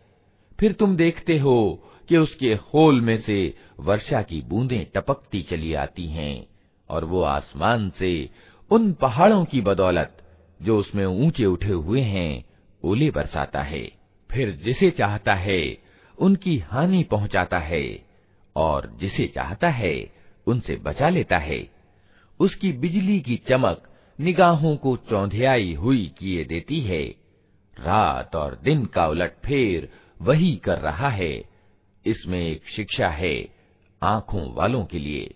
फिर 0.61 0.72
तुम 0.72 0.96
देखते 0.96 1.38
हो 1.38 1.83
कि 2.09 2.16
उसके 2.16 2.55
होल 2.55 3.01
में 3.01 3.18
से 3.18 3.55
वर्षा 3.81 4.22
की 4.22 4.42
बूंदें 4.42 4.87
टपकती 4.94 5.42
चली 5.42 5.75
आती 5.75 6.07
हैं 6.07 6.46
और 6.90 7.05
वो 7.05 7.22
आसमान 7.22 7.92
से 7.99 8.31
उन 8.70 8.92
पहाड़ों 8.92 9.44
की 9.44 9.61
बदौलत 9.61 10.22
जो 10.62 10.79
उसमें 10.79 11.07
ऊँचे 11.07 11.44
उठे 11.44 11.72
हुए 11.72 12.01
हैं, 12.01 12.44
ओले 12.85 13.11
बरसाता 13.11 13.62
है। 13.62 13.92
फिर 14.33 14.51
जिसे 14.51 14.90
चाहता 14.90 15.35
है, 15.35 15.79
उनकी 16.18 16.59
हानि 16.59 17.03
पहुंचाता 17.03 17.59
है 17.59 18.05
और 18.57 18.96
जिसे 19.01 19.27
चाहता 19.27 19.68
है, 19.68 20.11
उनसे 20.46 20.77
बचा 20.77 21.09
लेता 21.09 21.38
है। 21.38 21.75
उसकी 22.39 22.71
बिजली 22.73 23.19
की 23.19 23.36
चमक 23.36 23.88
निगाहों 24.19 24.75
को 24.77 24.97
चौंधियाई 25.10 25.73
हुई 25.73 26.12
किए 26.17 26.43
देती 26.43 26.81
है 26.81 27.03
रात 27.79 28.36
और 28.36 28.60
दिन 28.63 28.86
का 28.86 29.07
उलट 29.07 29.31
फेर 29.45 29.89
वही 30.21 30.55
कर 30.55 30.77
रहा 30.77 31.10
है 31.10 31.45
इसमें 32.05 32.47
एक 32.47 32.67
शिक्षा 32.75 33.10
है 33.10 33.36
आंखों 34.03 34.53
वालों 34.53 34.86
के 34.86 34.99
लिए 34.99 35.36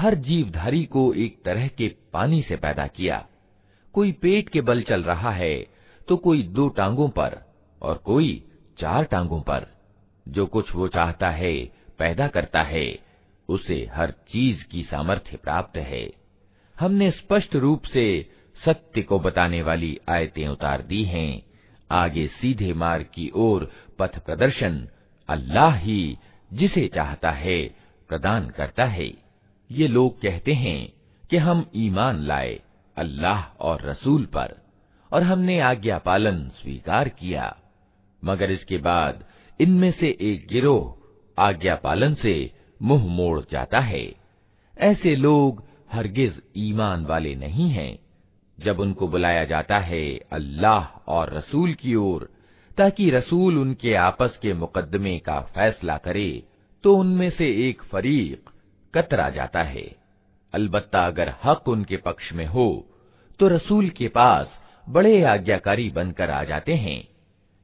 हर 0.00 0.14
जीवधारी 0.14 0.84
को 0.84 1.12
एक 1.14 1.42
तरह 1.44 1.66
के 1.68 1.88
पानी 2.12 2.42
से 2.42 2.56
पैदा 2.56 2.86
किया। 2.86 3.26
कोई 3.92 4.12
पेट 4.12 4.48
के 4.48 4.60
बल 4.60 4.82
चल 4.82 5.02
रहा 5.02 5.30
है 5.30 5.66
तो 6.08 6.16
कोई 6.16 6.42
दो 6.42 6.68
टांगों 6.68 7.08
पर 7.08 7.36
और 7.82 7.98
कोई 7.98 8.44
चार 8.78 9.04
टांगों 9.04 9.40
पर। 9.40 9.66
जो 10.28 10.46
कुछ 10.46 10.74
वो 10.74 10.88
चाहता 10.88 11.30
है, 11.30 11.54
पैदा 11.98 12.28
करता 12.28 12.62
है, 12.62 12.98
उसे 13.48 13.88
हर 13.92 14.10
चीज़ 14.10 14.64
की 14.64 14.82
सामर्थ्य 14.82 15.36
प्राप्त 15.36 15.76
है। 15.76 16.12
हमने 16.80 17.10
स्पष्ट 17.10 17.56
रूप 17.56 17.84
से 17.84 18.30
सत्य 18.64 19.02
को 19.02 19.20
बताने 19.20 19.62
वाली 19.62 19.98
आयतें 20.08 20.48
उतार 20.48 20.82
दी 20.82 21.04
हैं। 21.04 21.42
आगे 21.90 22.26
सीधे 22.26 22.72
मार्ग 22.72 23.06
की 23.14 23.30
ओर 23.34 23.70
पथ 23.98 24.18
प्रदर्शन 24.18 24.88
अल्लाह 25.28 25.74
ही 25.76 26.16
जिसे 26.52 26.90
चाहता 26.94 27.30
है, 27.30 27.64
प्रदान 28.08 28.50
करता 28.50 28.84
है। 28.84 29.29
ये 29.70 29.88
लोग 29.88 30.20
कहते 30.20 30.52
हैं 30.52 30.92
कि 31.30 31.36
हम 31.36 31.64
ईमान 31.76 32.16
लाए 32.16 32.60
अल्लाह 32.96 33.42
और 33.60 33.82
रसूल 33.82 34.24
पर, 34.26 34.56
और 35.12 35.22
हमने 35.22 35.58
आज्ञा 35.60 35.98
पालन 35.98 36.48
स्वीकार 36.48 37.08
किया। 37.08 37.56
मगर 38.22 38.50
इसके 38.50 38.78
बाद 38.78 39.24
इनमें 39.60 39.90
से 39.92 40.16
एक 40.20 40.46
गिरोह 40.52 41.42
आज्ञा 41.42 41.74
पालन 41.74 42.14
से 42.14 42.34
मुँह 42.82 43.06
मोड़ 43.06 43.40
जाता 43.52 43.80
है। 43.80 44.04
ऐसे 44.78 45.14
लोग 45.16 45.64
हरगिज 45.92 46.42
ईमान 46.56 47.04
वाले 47.06 47.34
नहीं 47.34 47.70
हैं। 47.70 47.98
जब 48.58 48.80
उनको 48.80 49.08
बुलाया 49.08 49.44
जाता 49.44 49.78
है 49.78 50.04
अल्लाह 50.32 50.84
और 51.08 51.34
रसूल 51.34 51.72
की 51.74 51.94
ओर, 51.94 52.28
ताकि 52.78 53.10
रसूल 53.10 53.58
उनके 53.58 53.94
आपस 53.94 54.38
के 54.42 54.52
मुकदमे 54.54 55.18
का 55.18 55.40
फैसला 55.54 55.96
करे 55.96 56.42
तो 56.84 56.96
उनमें 56.96 57.30
से 57.30 57.46
एक 57.68 57.82
फरीक 57.82 58.50
कतरा 58.94 59.28
जाता 59.30 59.62
है। 59.62 59.84
अलबत्ता 60.54 61.06
अगर 61.06 61.34
हक 61.44 61.68
उनके 61.68 61.96
पक्ष 61.96 62.32
में 62.32 62.46
हो 62.46 62.86
तो 63.40 63.48
रसूल 63.48 63.88
के 63.88 64.08
पास 64.08 64.58
बड़े 64.88 65.22
आज्ञाकारी 65.22 65.88
बनकर 65.90 66.30
आ 66.30 66.42
जाते 66.44 66.74
हैं। 66.74 67.08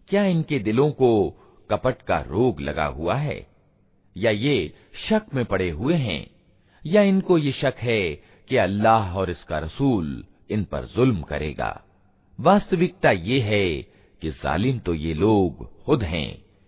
क्या 0.09 0.25
इनके 0.25 0.59
दिलों 0.59 0.91
को 0.91 1.31
कपट 1.71 2.03
का 2.03 2.21
रोग 2.21 2.61
लगा 2.61 2.87
हुआ 2.87 3.15
है? 3.15 3.47
या 4.17 4.31
ये 4.31 4.75
शक 5.09 5.23
में 5.35 5.45
पड़े 5.45 5.71
हुए 5.71 5.95
हैं? 5.95 6.31
या 6.87 7.03
इनको 7.03 7.39
ये 7.39 7.53
शक 7.53 7.75
है 7.79 8.03
कि 8.49 8.57
अल्लाह 8.57 9.17
और 9.17 9.31
इसका 9.31 9.59
रसूल 9.59 10.25
इन 10.51 10.65
पर 10.65 10.85
जुल्म 10.87 11.23
करेगा? 11.23 11.83
वास्तविकता 12.41 13.11
ये 13.11 13.41
है 13.41 13.83
कि 14.23 14.31
जालिम 14.31 14.79
तो 14.79 14.95
ये 14.95 15.15
लोग 15.15 15.85
खुद 15.85 16.03
हैं। 16.03 16.46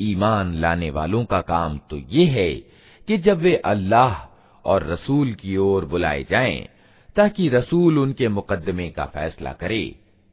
ईमान 0.00 0.54
लाने 0.60 0.90
वालों 0.90 1.24
का 1.24 1.40
काम 1.48 1.78
तो 1.90 1.96
ये 2.10 2.24
है 2.26 2.50
कि 3.08 3.16
जब 3.26 3.38
वे 3.38 3.54
अल्लाह 3.72 4.14
और 4.64 4.86
रसूल 4.86 5.32
की 5.34 5.56
ओर 5.56 5.84
बुलाए 5.84 6.22
जाएं 6.30 6.66
ताकि 7.16 7.48
रसूल 7.48 7.98
उनके 7.98 8.28
मुकदमे 8.28 8.88
का 8.90 9.04
फैसला 9.16 9.52
करे 9.62 9.84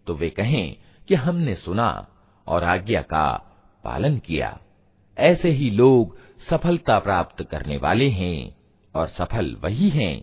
तो 0.07 0.15
वे 0.15 0.29
कहें 0.29 0.75
कि 1.07 1.15
हमने 1.25 1.55
सुना 1.65 1.89
और 2.47 2.63
आज्ञा 2.63 3.01
का 3.13 3.27
पालन 3.84 4.18
किया। 4.18 4.58
ऐसे 5.16 5.50
ही 5.50 5.70
लोग 5.70 6.16
सफलता 6.50 6.98
प्राप्त 6.98 7.42
करने 7.42 7.76
वाले 7.76 8.08
हैं 8.10 8.56
और 8.94 9.08
सफल 9.08 9.56
वही 9.62 9.88
हैं 9.88 10.14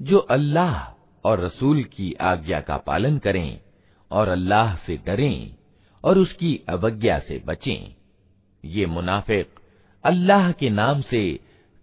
जो 0.00 0.18
अल्लाह 0.18 0.82
और 1.24 1.40
रसूल 1.40 1.82
की 1.84 2.12
आज्ञा 2.20 2.60
का 2.60 2.76
पालन 2.76 3.18
करें 3.18 3.60
और 4.10 4.28
अल्लाह 4.28 4.74
से 4.76 4.96
डरें 4.96 5.54
और 6.04 6.18
उसकी 6.18 6.60
अवज्ञा 6.68 7.18
से 7.18 7.42
बचें। 7.46 7.94
ये 8.64 8.86
मुनाफिक 8.86 9.60
अल्लाह 10.04 10.50
के 10.52 10.70
नाम 10.70 11.00
से 11.00 11.40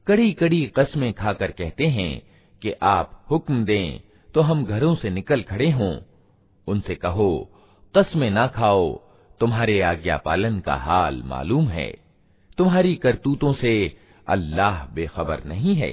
कड़ी 0.07 0.31
कड़ी 0.33 0.65
कस्में 0.77 1.11
खाकर 1.13 1.51
कहते 1.51 1.87
हैं 1.87 2.21
कि 2.61 2.71
आप 2.83 3.25
हुक्म 3.31 3.63
दें 3.65 3.99
तो 4.35 4.41
हम 4.41 4.65
घरों 4.65 4.95
से 4.95 5.09
निकल 5.09 5.41
खड़े 5.41 5.69
हों। 5.71 5.95
उनसे 6.67 6.95
कहो, 6.95 7.49
कस्में 7.95 8.29
ना 8.31 8.47
खाओ 8.47 9.04
तुम्हारे 9.40 9.80
आज्ञा 9.82 10.16
पालन 10.24 10.58
का 10.60 10.74
हाल 10.80 11.22
मालूम 11.26 11.68
है 11.68 11.90
तुम्हारी 12.58 12.94
करतूतों 12.96 13.52
से 13.54 13.74
अल्लाह 14.28 14.84
बेखबर 14.94 15.42
नहीं 15.46 15.74
है 15.74 15.92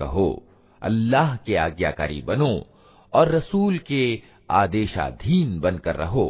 कहो 0.00 0.28
अल्लाह 0.82 1.36
के 1.46 1.54
आज्ञाकारी 1.66 2.20
बनो 2.30 2.52
और 3.12 3.28
रसूल 3.34 3.78
के 3.90 4.02
आदेशाधीन 4.62 5.58
बनकर 5.60 5.96
रहो 5.96 6.26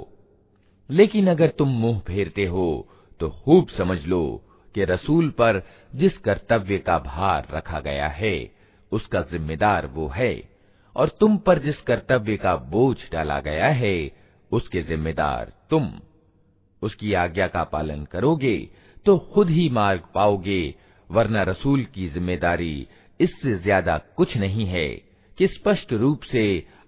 लेकिन 0.91 1.29
अगर 1.29 1.49
तुम 1.59 1.69
मुंह 1.83 1.99
फेरते 2.09 2.45
हो 2.55 2.67
तो 3.21 3.29
खूब 3.45 3.69
समझ 3.79 3.99
लो 4.07 4.23
कि 4.76 4.86
रसूल 4.86 5.30
पर 5.32 5.62
जिस 5.94 6.18
कर्तव्य 6.18 6.78
का 6.78 6.98
भार 7.00 7.48
रखा 7.54 7.80
गया 7.80 8.08
है, 8.10 8.52
उसका 8.92 9.22
जिम्मेदार 9.22 9.88
वो 9.88 10.08
है। 10.08 10.34
और 10.96 11.10
तुम 11.20 11.38
पर 11.38 11.60
जिस 11.60 11.82
कर्तव्य 11.82 12.38
का 12.38 12.56
बोझ 12.72 12.98
डाला 13.12 13.40
गया 13.40 13.68
है, 13.68 14.12
उसके 14.52 14.82
जिम्मेदार 14.82 15.52
तुम। 15.70 15.92
उसकी 16.82 17.14
आज्ञा 17.16 17.48
का 17.48 17.64
पालन 17.66 18.04
करोगे 18.06 18.58
तो 19.06 19.18
खुद 19.34 19.50
ही 19.50 19.70
मार्ग 19.70 20.02
पाओगे, 20.16 20.74
वरना 21.10 21.44
रसूल 21.44 21.84
की 21.86 22.08
ज़िम्मेदारी 22.10 22.88
इससे 23.20 23.58
ज़्यादा 23.58 23.98
कुछ 24.18 24.36
नहीं 24.38 24.66
है 24.66 24.90
कि 25.38 25.48
स्पष्ट 25.48 25.94
रूप 25.94 26.22
से 26.24 26.44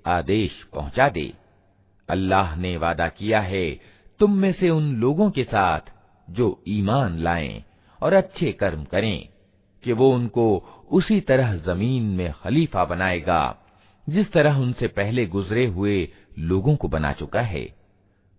आदेश 0.07 0.61
पहुँचा 0.73 1.07
दे। 1.09 1.31
अल्लाह 2.09 2.55
ने 2.55 2.75
वादा 2.77 3.07
किया 3.09 3.39
है, 3.41 3.79
तुम 4.19 4.37
में 4.37 4.51
से 4.53 4.69
उन 4.69 4.95
लोगों 4.95 5.29
के 5.31 5.43
साथ 5.43 5.91
जो 6.27 6.47
ईमान 6.67 7.17
लाएँ 7.19 7.63
और 8.03 8.13
अच्छे 8.13 8.51
कर्म 8.51 8.83
करें, 8.83 9.29
कि 9.83 9.91
वो 9.91 10.13
उनको 10.13 10.63
उसी 10.91 11.21
तरह 11.21 11.55
ज़मीन 11.55 12.03
में 12.03 12.33
खलीफा 12.33 12.85
बनाएगा, 12.85 13.57
जिस 14.09 14.31
तरह 14.31 14.57
उनसे 14.57 14.87
पहले 14.87 15.25
गुजरे 15.25 15.65
हुए 15.65 16.09
लोगों 16.39 16.75
को 16.75 16.87
बना 16.87 17.13
चुका 17.13 17.41
है। 17.41 17.75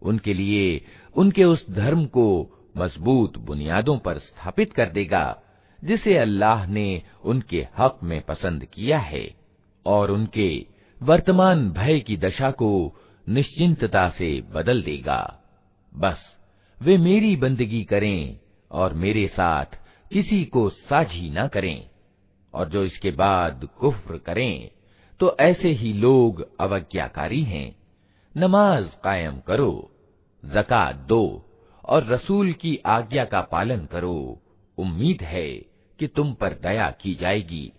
उनके 0.03 0.35
लिए 0.35 0.85
उनके 1.15 1.45
उस 1.45 1.71
धर्म 1.71 2.07
को 2.07 2.27
मज़बूत 2.77 3.39
बुनियादों 3.39 3.99
पर 3.99 4.19
स्थापित 4.19 4.73
कर 4.73 4.87
देगा, 4.87 5.43
जिसे 5.85 6.19
अल्लाह 6.19 6.67
ने 6.67 7.03
उनके 7.25 7.67
हक 7.79 7.99
में 8.03 8.21
पसंद 8.23 8.65
किया 8.65 8.99
है, 8.99 9.35
और 9.87 10.11
उनके 10.11 10.67
वर्तमान 11.03 11.71
भय 11.71 12.01
की 12.01 12.17
दशा 12.17 12.51
को 12.51 12.99
निश्चिंतता 13.29 14.09
से 14.09 14.41
बदल 14.41 14.83
देगा। 14.83 15.41
बस, 15.97 16.37
वे 16.83 16.99
मेरी 16.99 17.37
बंदगी 17.37 17.85
करें 17.85 18.39
और 18.75 18.95
मेरे 18.95 19.27
साथ 19.29 19.79
किसी 20.13 20.45
को 20.45 20.69
साझी 20.71 21.31
न 21.31 21.47
करें 21.49 21.89
और 22.55 22.69
जो 22.69 22.85
इसके 22.85 23.11
बाद 23.11 23.69
कुफ्र 23.79 24.19
करें 24.19 24.71
तो 25.21 25.37
ऐसे 25.41 25.71
ही 25.71 25.93
लोग 25.93 26.47
अवज्ञाकारी 26.61 27.43
हैं। 27.43 27.77
नमाज़ 28.37 28.87
कायम 29.05 29.39
करो, 29.39 29.91
जक़ात 30.45 30.97
दो 30.97 31.25
और 31.85 32.07
रसूल 32.07 32.53
की 32.53 32.77
आज्ञा 32.87 33.25
का 33.25 33.41
पालन 33.41 33.85
करो। 33.87 34.43
उम्मीद 34.79 35.23
है 35.23 35.51
कि 35.99 36.07
तुम 36.07 36.33
पर 36.35 36.53
दया 36.53 36.91
की 36.91 37.15
जाएगी। 37.15 37.73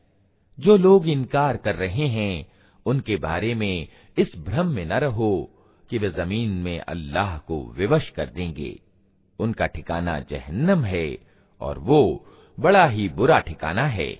जो 0.58 0.78
लोग 0.78 1.08
इनकार 1.08 1.58
कर 1.58 1.76
रहे 1.76 2.08
हैं, 2.08 2.48
उनके 2.86 3.16
बारे 3.16 3.54
में 3.56 3.88
इस 4.18 4.32
भ्रम 4.38 4.68
में 4.68 4.86
न 4.86 4.94
रहो 4.94 5.50
कि 5.90 5.98
वे 5.98 6.10
ज़मीन 6.10 6.50
में 6.50 6.80
अल्लाह 6.80 7.38
को 7.38 7.74
विवश 7.78 8.10
कर 8.10 8.26
देंगे। 8.26 8.80
उनका 9.39 9.67
ठिकाना 9.67 10.19
जहन्नम 10.31 10.85
है 10.85 11.07
और 11.61 11.79
वो 11.81 12.01
बड़ा 12.59 12.85
ही 12.87 13.09
बुरा 13.17 13.39
ठिकाना 13.41 13.87
है 13.89 14.11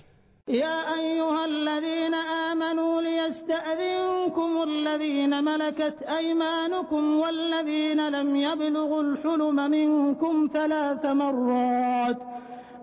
मलकत 5.41 6.03
ऐमानुकुम 6.11 7.05
वल्लज़ीन 7.21 7.99
लम 8.09 8.35
यबलुगुल 8.37 9.15
हुलुम 9.23 9.61
मिनकुम 9.71 10.47
थलाथ 10.55 11.05
मर्रात 11.21 12.19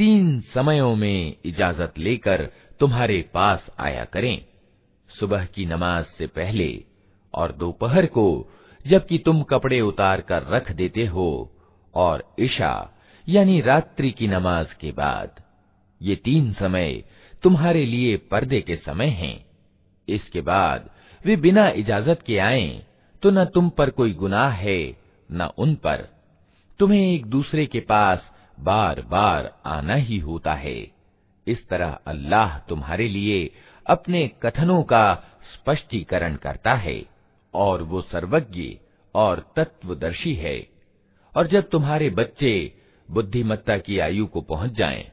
तीन 0.00 0.40
समयों 0.54 0.96
में 0.96 1.36
इजाज़त 1.44 1.98
लेकर 1.98 2.50
तुम्हारे 2.80 3.30
पास 3.34 3.66
आया 3.78 4.04
करें। 4.04 4.44
सुबह 5.08 5.44
की 5.44 5.66
नमाज़ 5.66 6.06
से 6.18 6.26
पहले 6.26 6.84
और 7.34 7.52
दोपहर 7.52 8.06
को, 8.06 8.48
जबकि 8.86 9.18
तुम 9.18 9.42
कपड़े 9.42 9.80
उतार 9.80 10.20
कर 10.20 10.42
रख 10.42 10.72
देते 10.72 11.04
हो, 11.06 11.52
और 11.94 12.34
ईशा 12.40 12.98
यानी 13.28 13.60
रात्रि 13.60 14.10
की 14.10 14.28
नमाज़ 14.28 14.74
के 14.80 14.92
बाद। 14.92 15.42
ये 16.02 16.16
तीन 16.16 16.52
समय 16.52 17.04
तुम्हारे 17.42 17.84
लिए 17.84 18.16
पर्दे 18.16 18.60
के 18.60 18.76
समय 18.76 19.06
हैं। 19.06 19.44
इसके 20.08 20.40
बाद 20.40 20.90
वे 21.26 21.36
बिना 21.36 21.68
इजाज़त 21.68 22.22
के 22.22 22.38
आए 22.38 22.82
तो 23.22 23.30
न 23.30 23.44
तुम 23.44 23.68
पर 23.68 23.90
कोई 23.90 24.12
गुनाह 24.12 24.50
है, 24.50 24.96
न 25.32 25.50
उन 25.58 25.74
पर। 25.74 26.08
तुम्हें 26.78 27.12
एक 27.12 27.26
दूसरे 27.26 27.66
के 27.66 27.80
पास 27.80 28.30
बार 28.60 29.00
बार 29.00 29.52
आना 29.66 29.94
ही 29.94 30.18
होता 30.18 30.54
है। 30.54 30.90
इस 31.46 31.68
तरह 31.68 31.98
अल्लाह 32.06 32.58
तुम्हारे 32.58 33.08
लिए 33.08 33.50
अपने 33.86 34.26
कथनों 34.42 34.82
का 34.82 35.14
स्पष्टीकरण 35.54 36.34
करता 36.36 36.74
है 36.74 37.02
और 37.54 37.82
वो 37.82 38.02
सर्वज्ञ 38.02 38.78
और 39.14 39.52
तत्वदर्शी 39.56 40.34
है। 40.34 40.58
और 41.36 41.46
जब 41.46 41.68
तुम्हारे 41.68 42.10
बच्चे 42.10 42.52
बुद्धिमत्ता 43.08 43.76
की 43.78 43.98
आयु 43.98 44.26
को 44.26 44.40
पहुँच 44.40 44.72
जाएँ, 44.72 45.04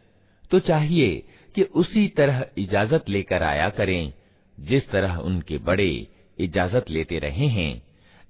तो 0.52 0.60
चाहिए 0.60 1.24
कि 1.56 1.64
उसी 1.64 2.08
तरह 2.08 2.45
इजाज़त 2.58 3.10
लेकर 3.10 3.43
आया 3.43 3.70
करें 3.70 4.14
जिस 4.58 4.89
तरह 4.89 5.16
उनके 5.16 5.58
बड़े 5.58 6.08
इजाज़त 6.38 6.89
लेते 6.89 7.20
रहे 7.20 7.48
हैं। 7.48 7.82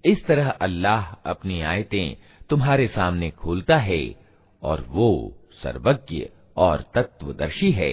इस 0.06 0.26
तरह 0.26 0.50
अल्लाह 0.50 1.04
अपनी 1.26 1.62
आयतें 1.62 2.16
तुम्हारे 2.50 2.88
सामने 2.88 3.30
खोलता 3.30 3.78
है 3.78 4.27
और 4.63 4.87
वो 4.91 5.33
सर्वज्ञ 5.63 6.27
और 6.57 6.85
तत्वदर्शी 6.95 7.71
है 7.71 7.93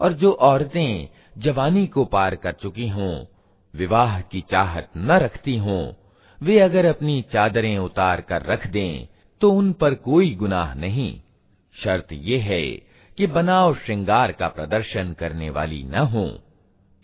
और 0.00 0.12
जो 0.12 0.30
औरतें 0.32 1.08
जवानी 1.38 1.86
को 1.86 2.04
पार 2.04 2.34
कर 2.34 2.52
चुकी 2.52 2.88
हों 2.88 3.14
विवाह 3.74 4.20
की 4.20 4.40
चाहत 4.50 4.88
न 4.96 5.18
रखती 5.18 5.56
हों 5.56 5.84
वे 6.38 6.58
अगर 6.60 6.86
अपनी 6.86 7.20
चादरें 7.32 7.78
उतार 7.78 8.20
कर 8.20 8.42
रख 8.42 8.66
दें 8.66 9.06
तो 9.40 9.50
उन 9.50 9.72
पर 9.72 9.94
कोई 10.04 10.34
गुनाह 10.34 10.74
नहीं 10.74 11.12
शर्त 11.74 12.12
ये 12.12 12.38
है 12.38 12.62
कि 13.20 13.26
बनाव 13.26 13.74
श्रृंगार 13.74 14.32
का 14.32 14.48
प्रदर्शन 14.48 15.12
करने 15.12 15.50
वाली 15.50 15.82
न 15.84 16.06
हो 16.12 16.26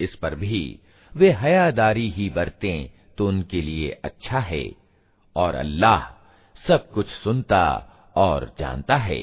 इस 0.00 0.14
पर 0.14 0.34
भी 0.34 0.64
वे 1.12 1.30
हयादारी 1.40 2.08
ही 2.10 2.28
बरतें 2.30 2.88
तो 3.18 3.28
उनके 3.28 3.60
लिए 3.62 3.90
अच्छा 4.04 4.38
है 4.40 4.64
और 5.36 5.54
अल्लाह 5.54 6.00
सब 6.64 6.90
कुछ 6.90 7.06
सुनता 7.14 7.64
और 8.16 8.50
जानता 8.58 8.96
है 8.98 9.22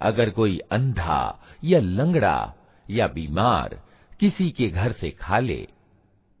अगर 0.00 0.30
कोई 0.30 0.58
अंधा 0.58 1.40
या 1.64 1.80
लंगड़ा 1.80 2.54
या 2.90 3.06
बीमार 3.06 3.80
किसी 4.20 4.50
के 4.50 4.68
घर 4.68 4.92
से 4.92 5.10
खा 5.10 5.38
ले, 5.38 5.68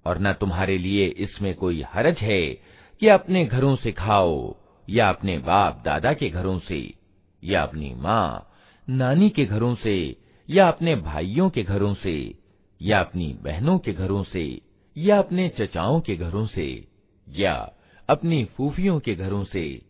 और 0.06 0.18
न 0.18 0.32
तुम्हारे 0.32 0.78
लिए 0.78 1.06
इसमें 1.06 1.54
कोई 1.54 1.82
हरज 1.82 2.18
है 2.18 2.46
कि 3.00 3.08
अपने 3.08 3.44
घरों 3.44 3.76
से 3.76 3.92
खाओ, 3.92 4.56
या 4.90 5.08
अपने 5.08 5.38
बाप 5.38 5.82
दादा 5.84 6.12
के 6.12 6.28
घरों 6.30 6.58
से, 6.58 6.94
या 7.44 7.62
अपनी 7.62 7.94
माँ, 7.94 8.52
नानी 8.90 9.30
के 9.30 9.44
घरों 9.44 9.74
से, 9.74 10.16
या 10.50 10.68
अपने 10.68 10.96
भाइयों 10.96 11.50
के 11.50 11.62
घरों 11.62 11.94
से, 11.94 12.34
या 12.82 13.00
अपनी 13.00 13.38
बहनों 13.42 13.78
के 13.78 13.92
घरों 13.92 14.24
से, 14.24 14.60
या 14.96 15.18
अपने 15.18 15.48
चचाओं 15.48 16.00
के 16.00 16.16
घरों 16.16 16.46
से, 16.46 16.88
या 17.28 17.72
अपनी 18.08 18.44
फूफियों 18.44 19.00
के 19.00 19.14
घरों 19.14 19.44
से, 19.44 19.82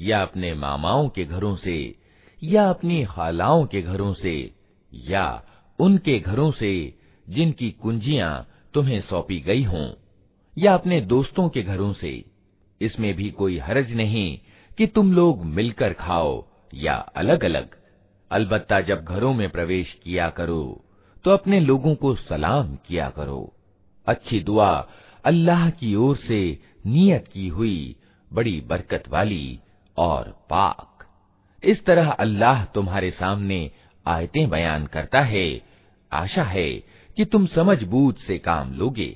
या 0.00 0.22
अपने 0.22 0.54
मामाओं 0.54 1.08
के 1.08 1.24
घरों 1.24 1.56
से 1.56 1.94
या 2.42 2.68
अपनी 2.70 3.04
खालाओं 3.04 3.64
के 3.66 3.82
घरों 3.82 4.12
से, 4.14 4.34
या 4.92 5.42
उनके 5.78 6.18
घरों 6.18 6.50
से, 6.50 6.72
जिनकी 7.26 7.70
कुंजियाँ 7.70 8.46
तुम्हें 8.74 9.00
सौंपी 9.00 9.38
गई 9.40 9.62
हों, 9.62 9.90
या 10.56 10.74
अपने 10.74 11.00
दोस्तों 11.00 11.48
के 11.48 11.62
घरों 11.62 11.92
से। 11.92 12.24
इसमें 12.80 13.12
भी 13.14 13.30
कोई 13.30 13.58
हरज 13.58 13.92
नहीं 13.92 14.38
कि 14.78 14.86
तुम 14.86 15.12
लोग 15.12 15.44
मिलकर 15.44 15.92
खाओ 15.92 16.44
या 16.74 16.94
अलग 16.94 17.44
अलग 17.44 17.76
अलबत्ता 18.30 18.80
जब 18.80 19.04
घरों 19.04 19.32
में 19.34 19.48
प्रवेश 19.50 19.92
किया 20.04 20.28
करो 20.30 20.84
तो 21.24 21.30
अपने 21.30 21.60
लोगों 21.60 21.94
को 21.94 22.14
सलाम 22.14 22.74
किया 22.86 23.08
करो। 23.10 23.52
अच्छी 24.06 24.40
दुआ 24.40 24.70
अल्लाह 25.24 25.70
की 25.70 25.94
ओर 25.94 26.16
से 26.16 26.40
नियत 26.86 27.28
की 27.28 27.48
हुई 27.48 27.96
बड़ी 28.30 28.60
बरकत 28.60 29.08
वाली 29.08 29.58
और 29.96 30.30
पाक। 30.50 30.87
इस 31.63 31.85
तरह 31.85 32.09
अल्लाह 32.25 32.63
तुम्हारे 32.75 33.11
सामने 33.11 33.59
आयतें 34.05 34.49
बयान 34.49 34.85
करता 34.93 35.21
है 35.23 35.47
आशा 36.11 36.43
है 36.45 36.69
कि 37.17 37.25
तुम 37.25 37.45
समझ 37.47 37.83
बूझ 37.83 38.15
से 38.17 38.37
काम 38.37 38.73
लोगे 38.73 39.15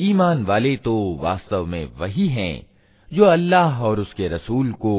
ईमान 0.00 0.44
वाले 0.44 0.76
तो 0.76 0.94
वास्तव 1.20 1.64
में 1.66 1.84
वही 1.98 2.26
हैं 2.28 2.66
जो 3.08 3.24
अल्लाह 3.24 3.82
और 3.82 4.00
उसके 4.00 4.28
रसूल 4.28 4.72
को 4.72 4.94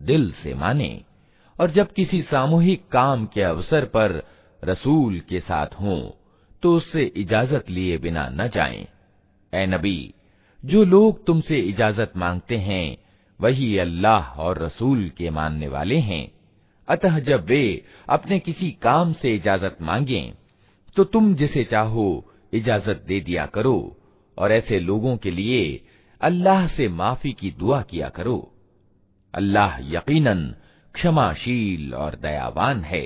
दिल 0.00 0.30
से 0.32 0.54
माने 0.54 0.90
और 1.56 1.70
जब 1.70 1.92
किसी 1.92 2.22
सामूहिक 2.22 2.88
काम 2.92 3.26
के 3.26 3.42
अवसर 3.42 3.84
पर 3.84 4.22
रसूल 4.62 5.18
के 5.28 5.40
साथ 5.40 5.74
हों 5.80 6.00
तो 6.62 6.76
उससे 6.76 7.02
इजाजत 7.16 7.70
लिए 7.70 7.98
बिना 7.98 8.28
न 8.32 8.48
जाएं। 8.48 8.86
ए 9.52 9.66
नबी 9.66 10.14
जो 10.63 10.83
लोग 10.83 11.25
तुमसे 11.25 11.57
इजाज़त 11.59 12.11
मांगते 12.17 12.57
हैं, 12.57 12.97
वही 13.39 13.77
अल्लाह 13.77 14.39
और 14.39 14.61
रसूल 14.63 15.09
के 15.17 15.29
मानने 15.29 15.67
वाले 15.67 15.97
हैं। 15.99 16.31
अतः 16.87 17.19
जब 17.19 17.45
वे 17.45 17.85
अपने 18.09 18.39
किसी 18.39 18.71
काम 18.81 19.13
से 19.13 19.35
इजाज़त 19.35 19.77
मांगे 19.81 20.33
तो 20.95 21.03
तुम 21.03 21.33
जिसे 21.35 21.63
चाहो 21.63 22.07
इजाज़त 22.53 23.03
दे 23.07 23.19
दिया 23.19 23.45
करो, 23.45 23.97
और 24.37 24.51
ऐसे 24.51 24.79
लोगों 24.79 25.15
के 25.17 25.31
लिए 25.31 25.85
अल्लाह 26.21 26.67
से 26.67 26.87
माफ़ी 26.89 27.31
की 27.31 27.51
दुआ 27.51 27.81
किया 27.81 28.09
करो। 28.09 28.37
अल्लाह 29.33 29.77
यकीनन 29.93 30.43
क्षमाशील 30.95 31.93
और 31.93 32.15
दयावान 32.15 32.83
है। 32.83 33.05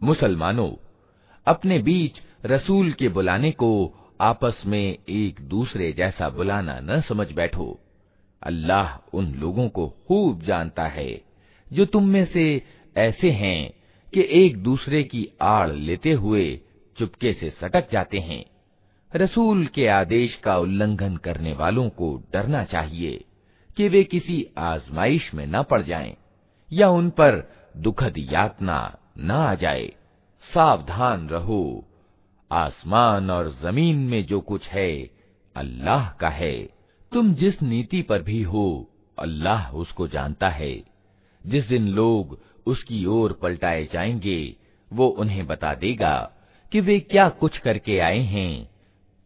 मुसलमानों 0.00 0.70
अपने 1.46 1.78
बीच 1.78 2.20
रसूल 2.44 2.92
के 2.92 3.08
बुलाने 3.08 3.50
को 3.52 3.70
आपस 4.20 4.62
में 4.66 4.98
एक 5.08 5.40
दूसरे 5.48 5.92
जैसा 5.92 6.28
बुलाना 6.28 6.78
न 6.82 7.00
समझ 7.00 7.26
बैठो 7.32 7.66
अल्लाह 8.42 9.16
उन 9.16 9.32
लोगों 9.34 9.68
को 9.68 9.86
खूब 10.08 10.42
जानता 10.42 10.86
है 10.88 11.10
जो 11.66 11.84
तुम 11.84 12.08
में 12.08 12.24
से 12.26 12.46
ऐसे 12.96 13.30
हैं 13.32 13.60
कि 14.12 14.26
एक 14.42 14.62
दूसरे 14.62 15.02
की 15.02 15.26
आड़ 15.42 15.70
लेते 15.72 16.12
हुए 16.12 16.44
चुपके 16.97 17.33
से 17.33 17.49
सटक 17.49 17.91
जाते 17.91 18.17
हैं। 18.19 18.45
रसूल 19.15 19.67
के 19.67 19.87
आदेश 19.87 20.35
का 20.35 20.57
उल्लंघन 20.57 21.17
करने 21.17 21.53
वालों 21.53 21.89
को 21.89 22.23
डरना 22.33 22.63
चाहिए 22.63 23.25
कि 23.77 23.89
वे 23.89 24.03
किसी 24.03 24.47
आजमाइश 24.57 25.33
में 25.33 25.47
न 25.47 25.63
पड़ 25.63 25.81
जाएँ 25.81 26.17
या 26.73 26.89
उन 26.89 27.09
पर 27.09 27.53
दुखद 27.77 28.13
यातना 28.17 28.97
न 29.17 29.31
आ 29.31 29.55
जाए। 29.55 29.93
सावधान 30.53 31.29
रहो। 31.29 31.85
आसमान 32.51 33.31
और 33.31 33.59
ज़मीन 33.61 33.97
में 33.97 34.25
जो 34.25 34.39
कुछ 34.39 34.67
है, 34.67 35.09
अल्लाह 35.55 36.09
का 36.09 36.29
है। 36.29 36.69
तुम 37.11 37.33
जिस 37.33 37.61
नीति 37.61 38.01
पर 38.01 38.21
भी 38.21 38.43
हो, 38.43 38.89
अल्लाह 39.19 39.71
उसको 39.71 40.07
जानता 40.07 40.49
है। 40.49 40.83
जिस 41.45 41.67
दिन 41.67 41.87
लोग 41.87 42.39
उसकी 42.65 43.05
ओर 43.05 43.39
पलटाए 43.41 43.85
जाएँगे, 43.93 44.55
वो 44.93 45.07
उन्हें 45.07 45.47
बता 45.47 45.73
देगा। 45.73 46.31
कि 46.71 46.79
वे 46.79 46.99
क्या 46.99 47.29
कुछ 47.29 47.57
करके 47.57 47.99
आए 47.99 48.19
हैं 48.19 48.69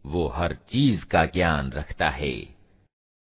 वो 0.06 0.28
हर 0.28 0.54
चीज़ 0.54 1.04
का 1.04 1.24
ज्ञान 1.24 1.70
रखता 1.70 2.08
है। 2.08 2.55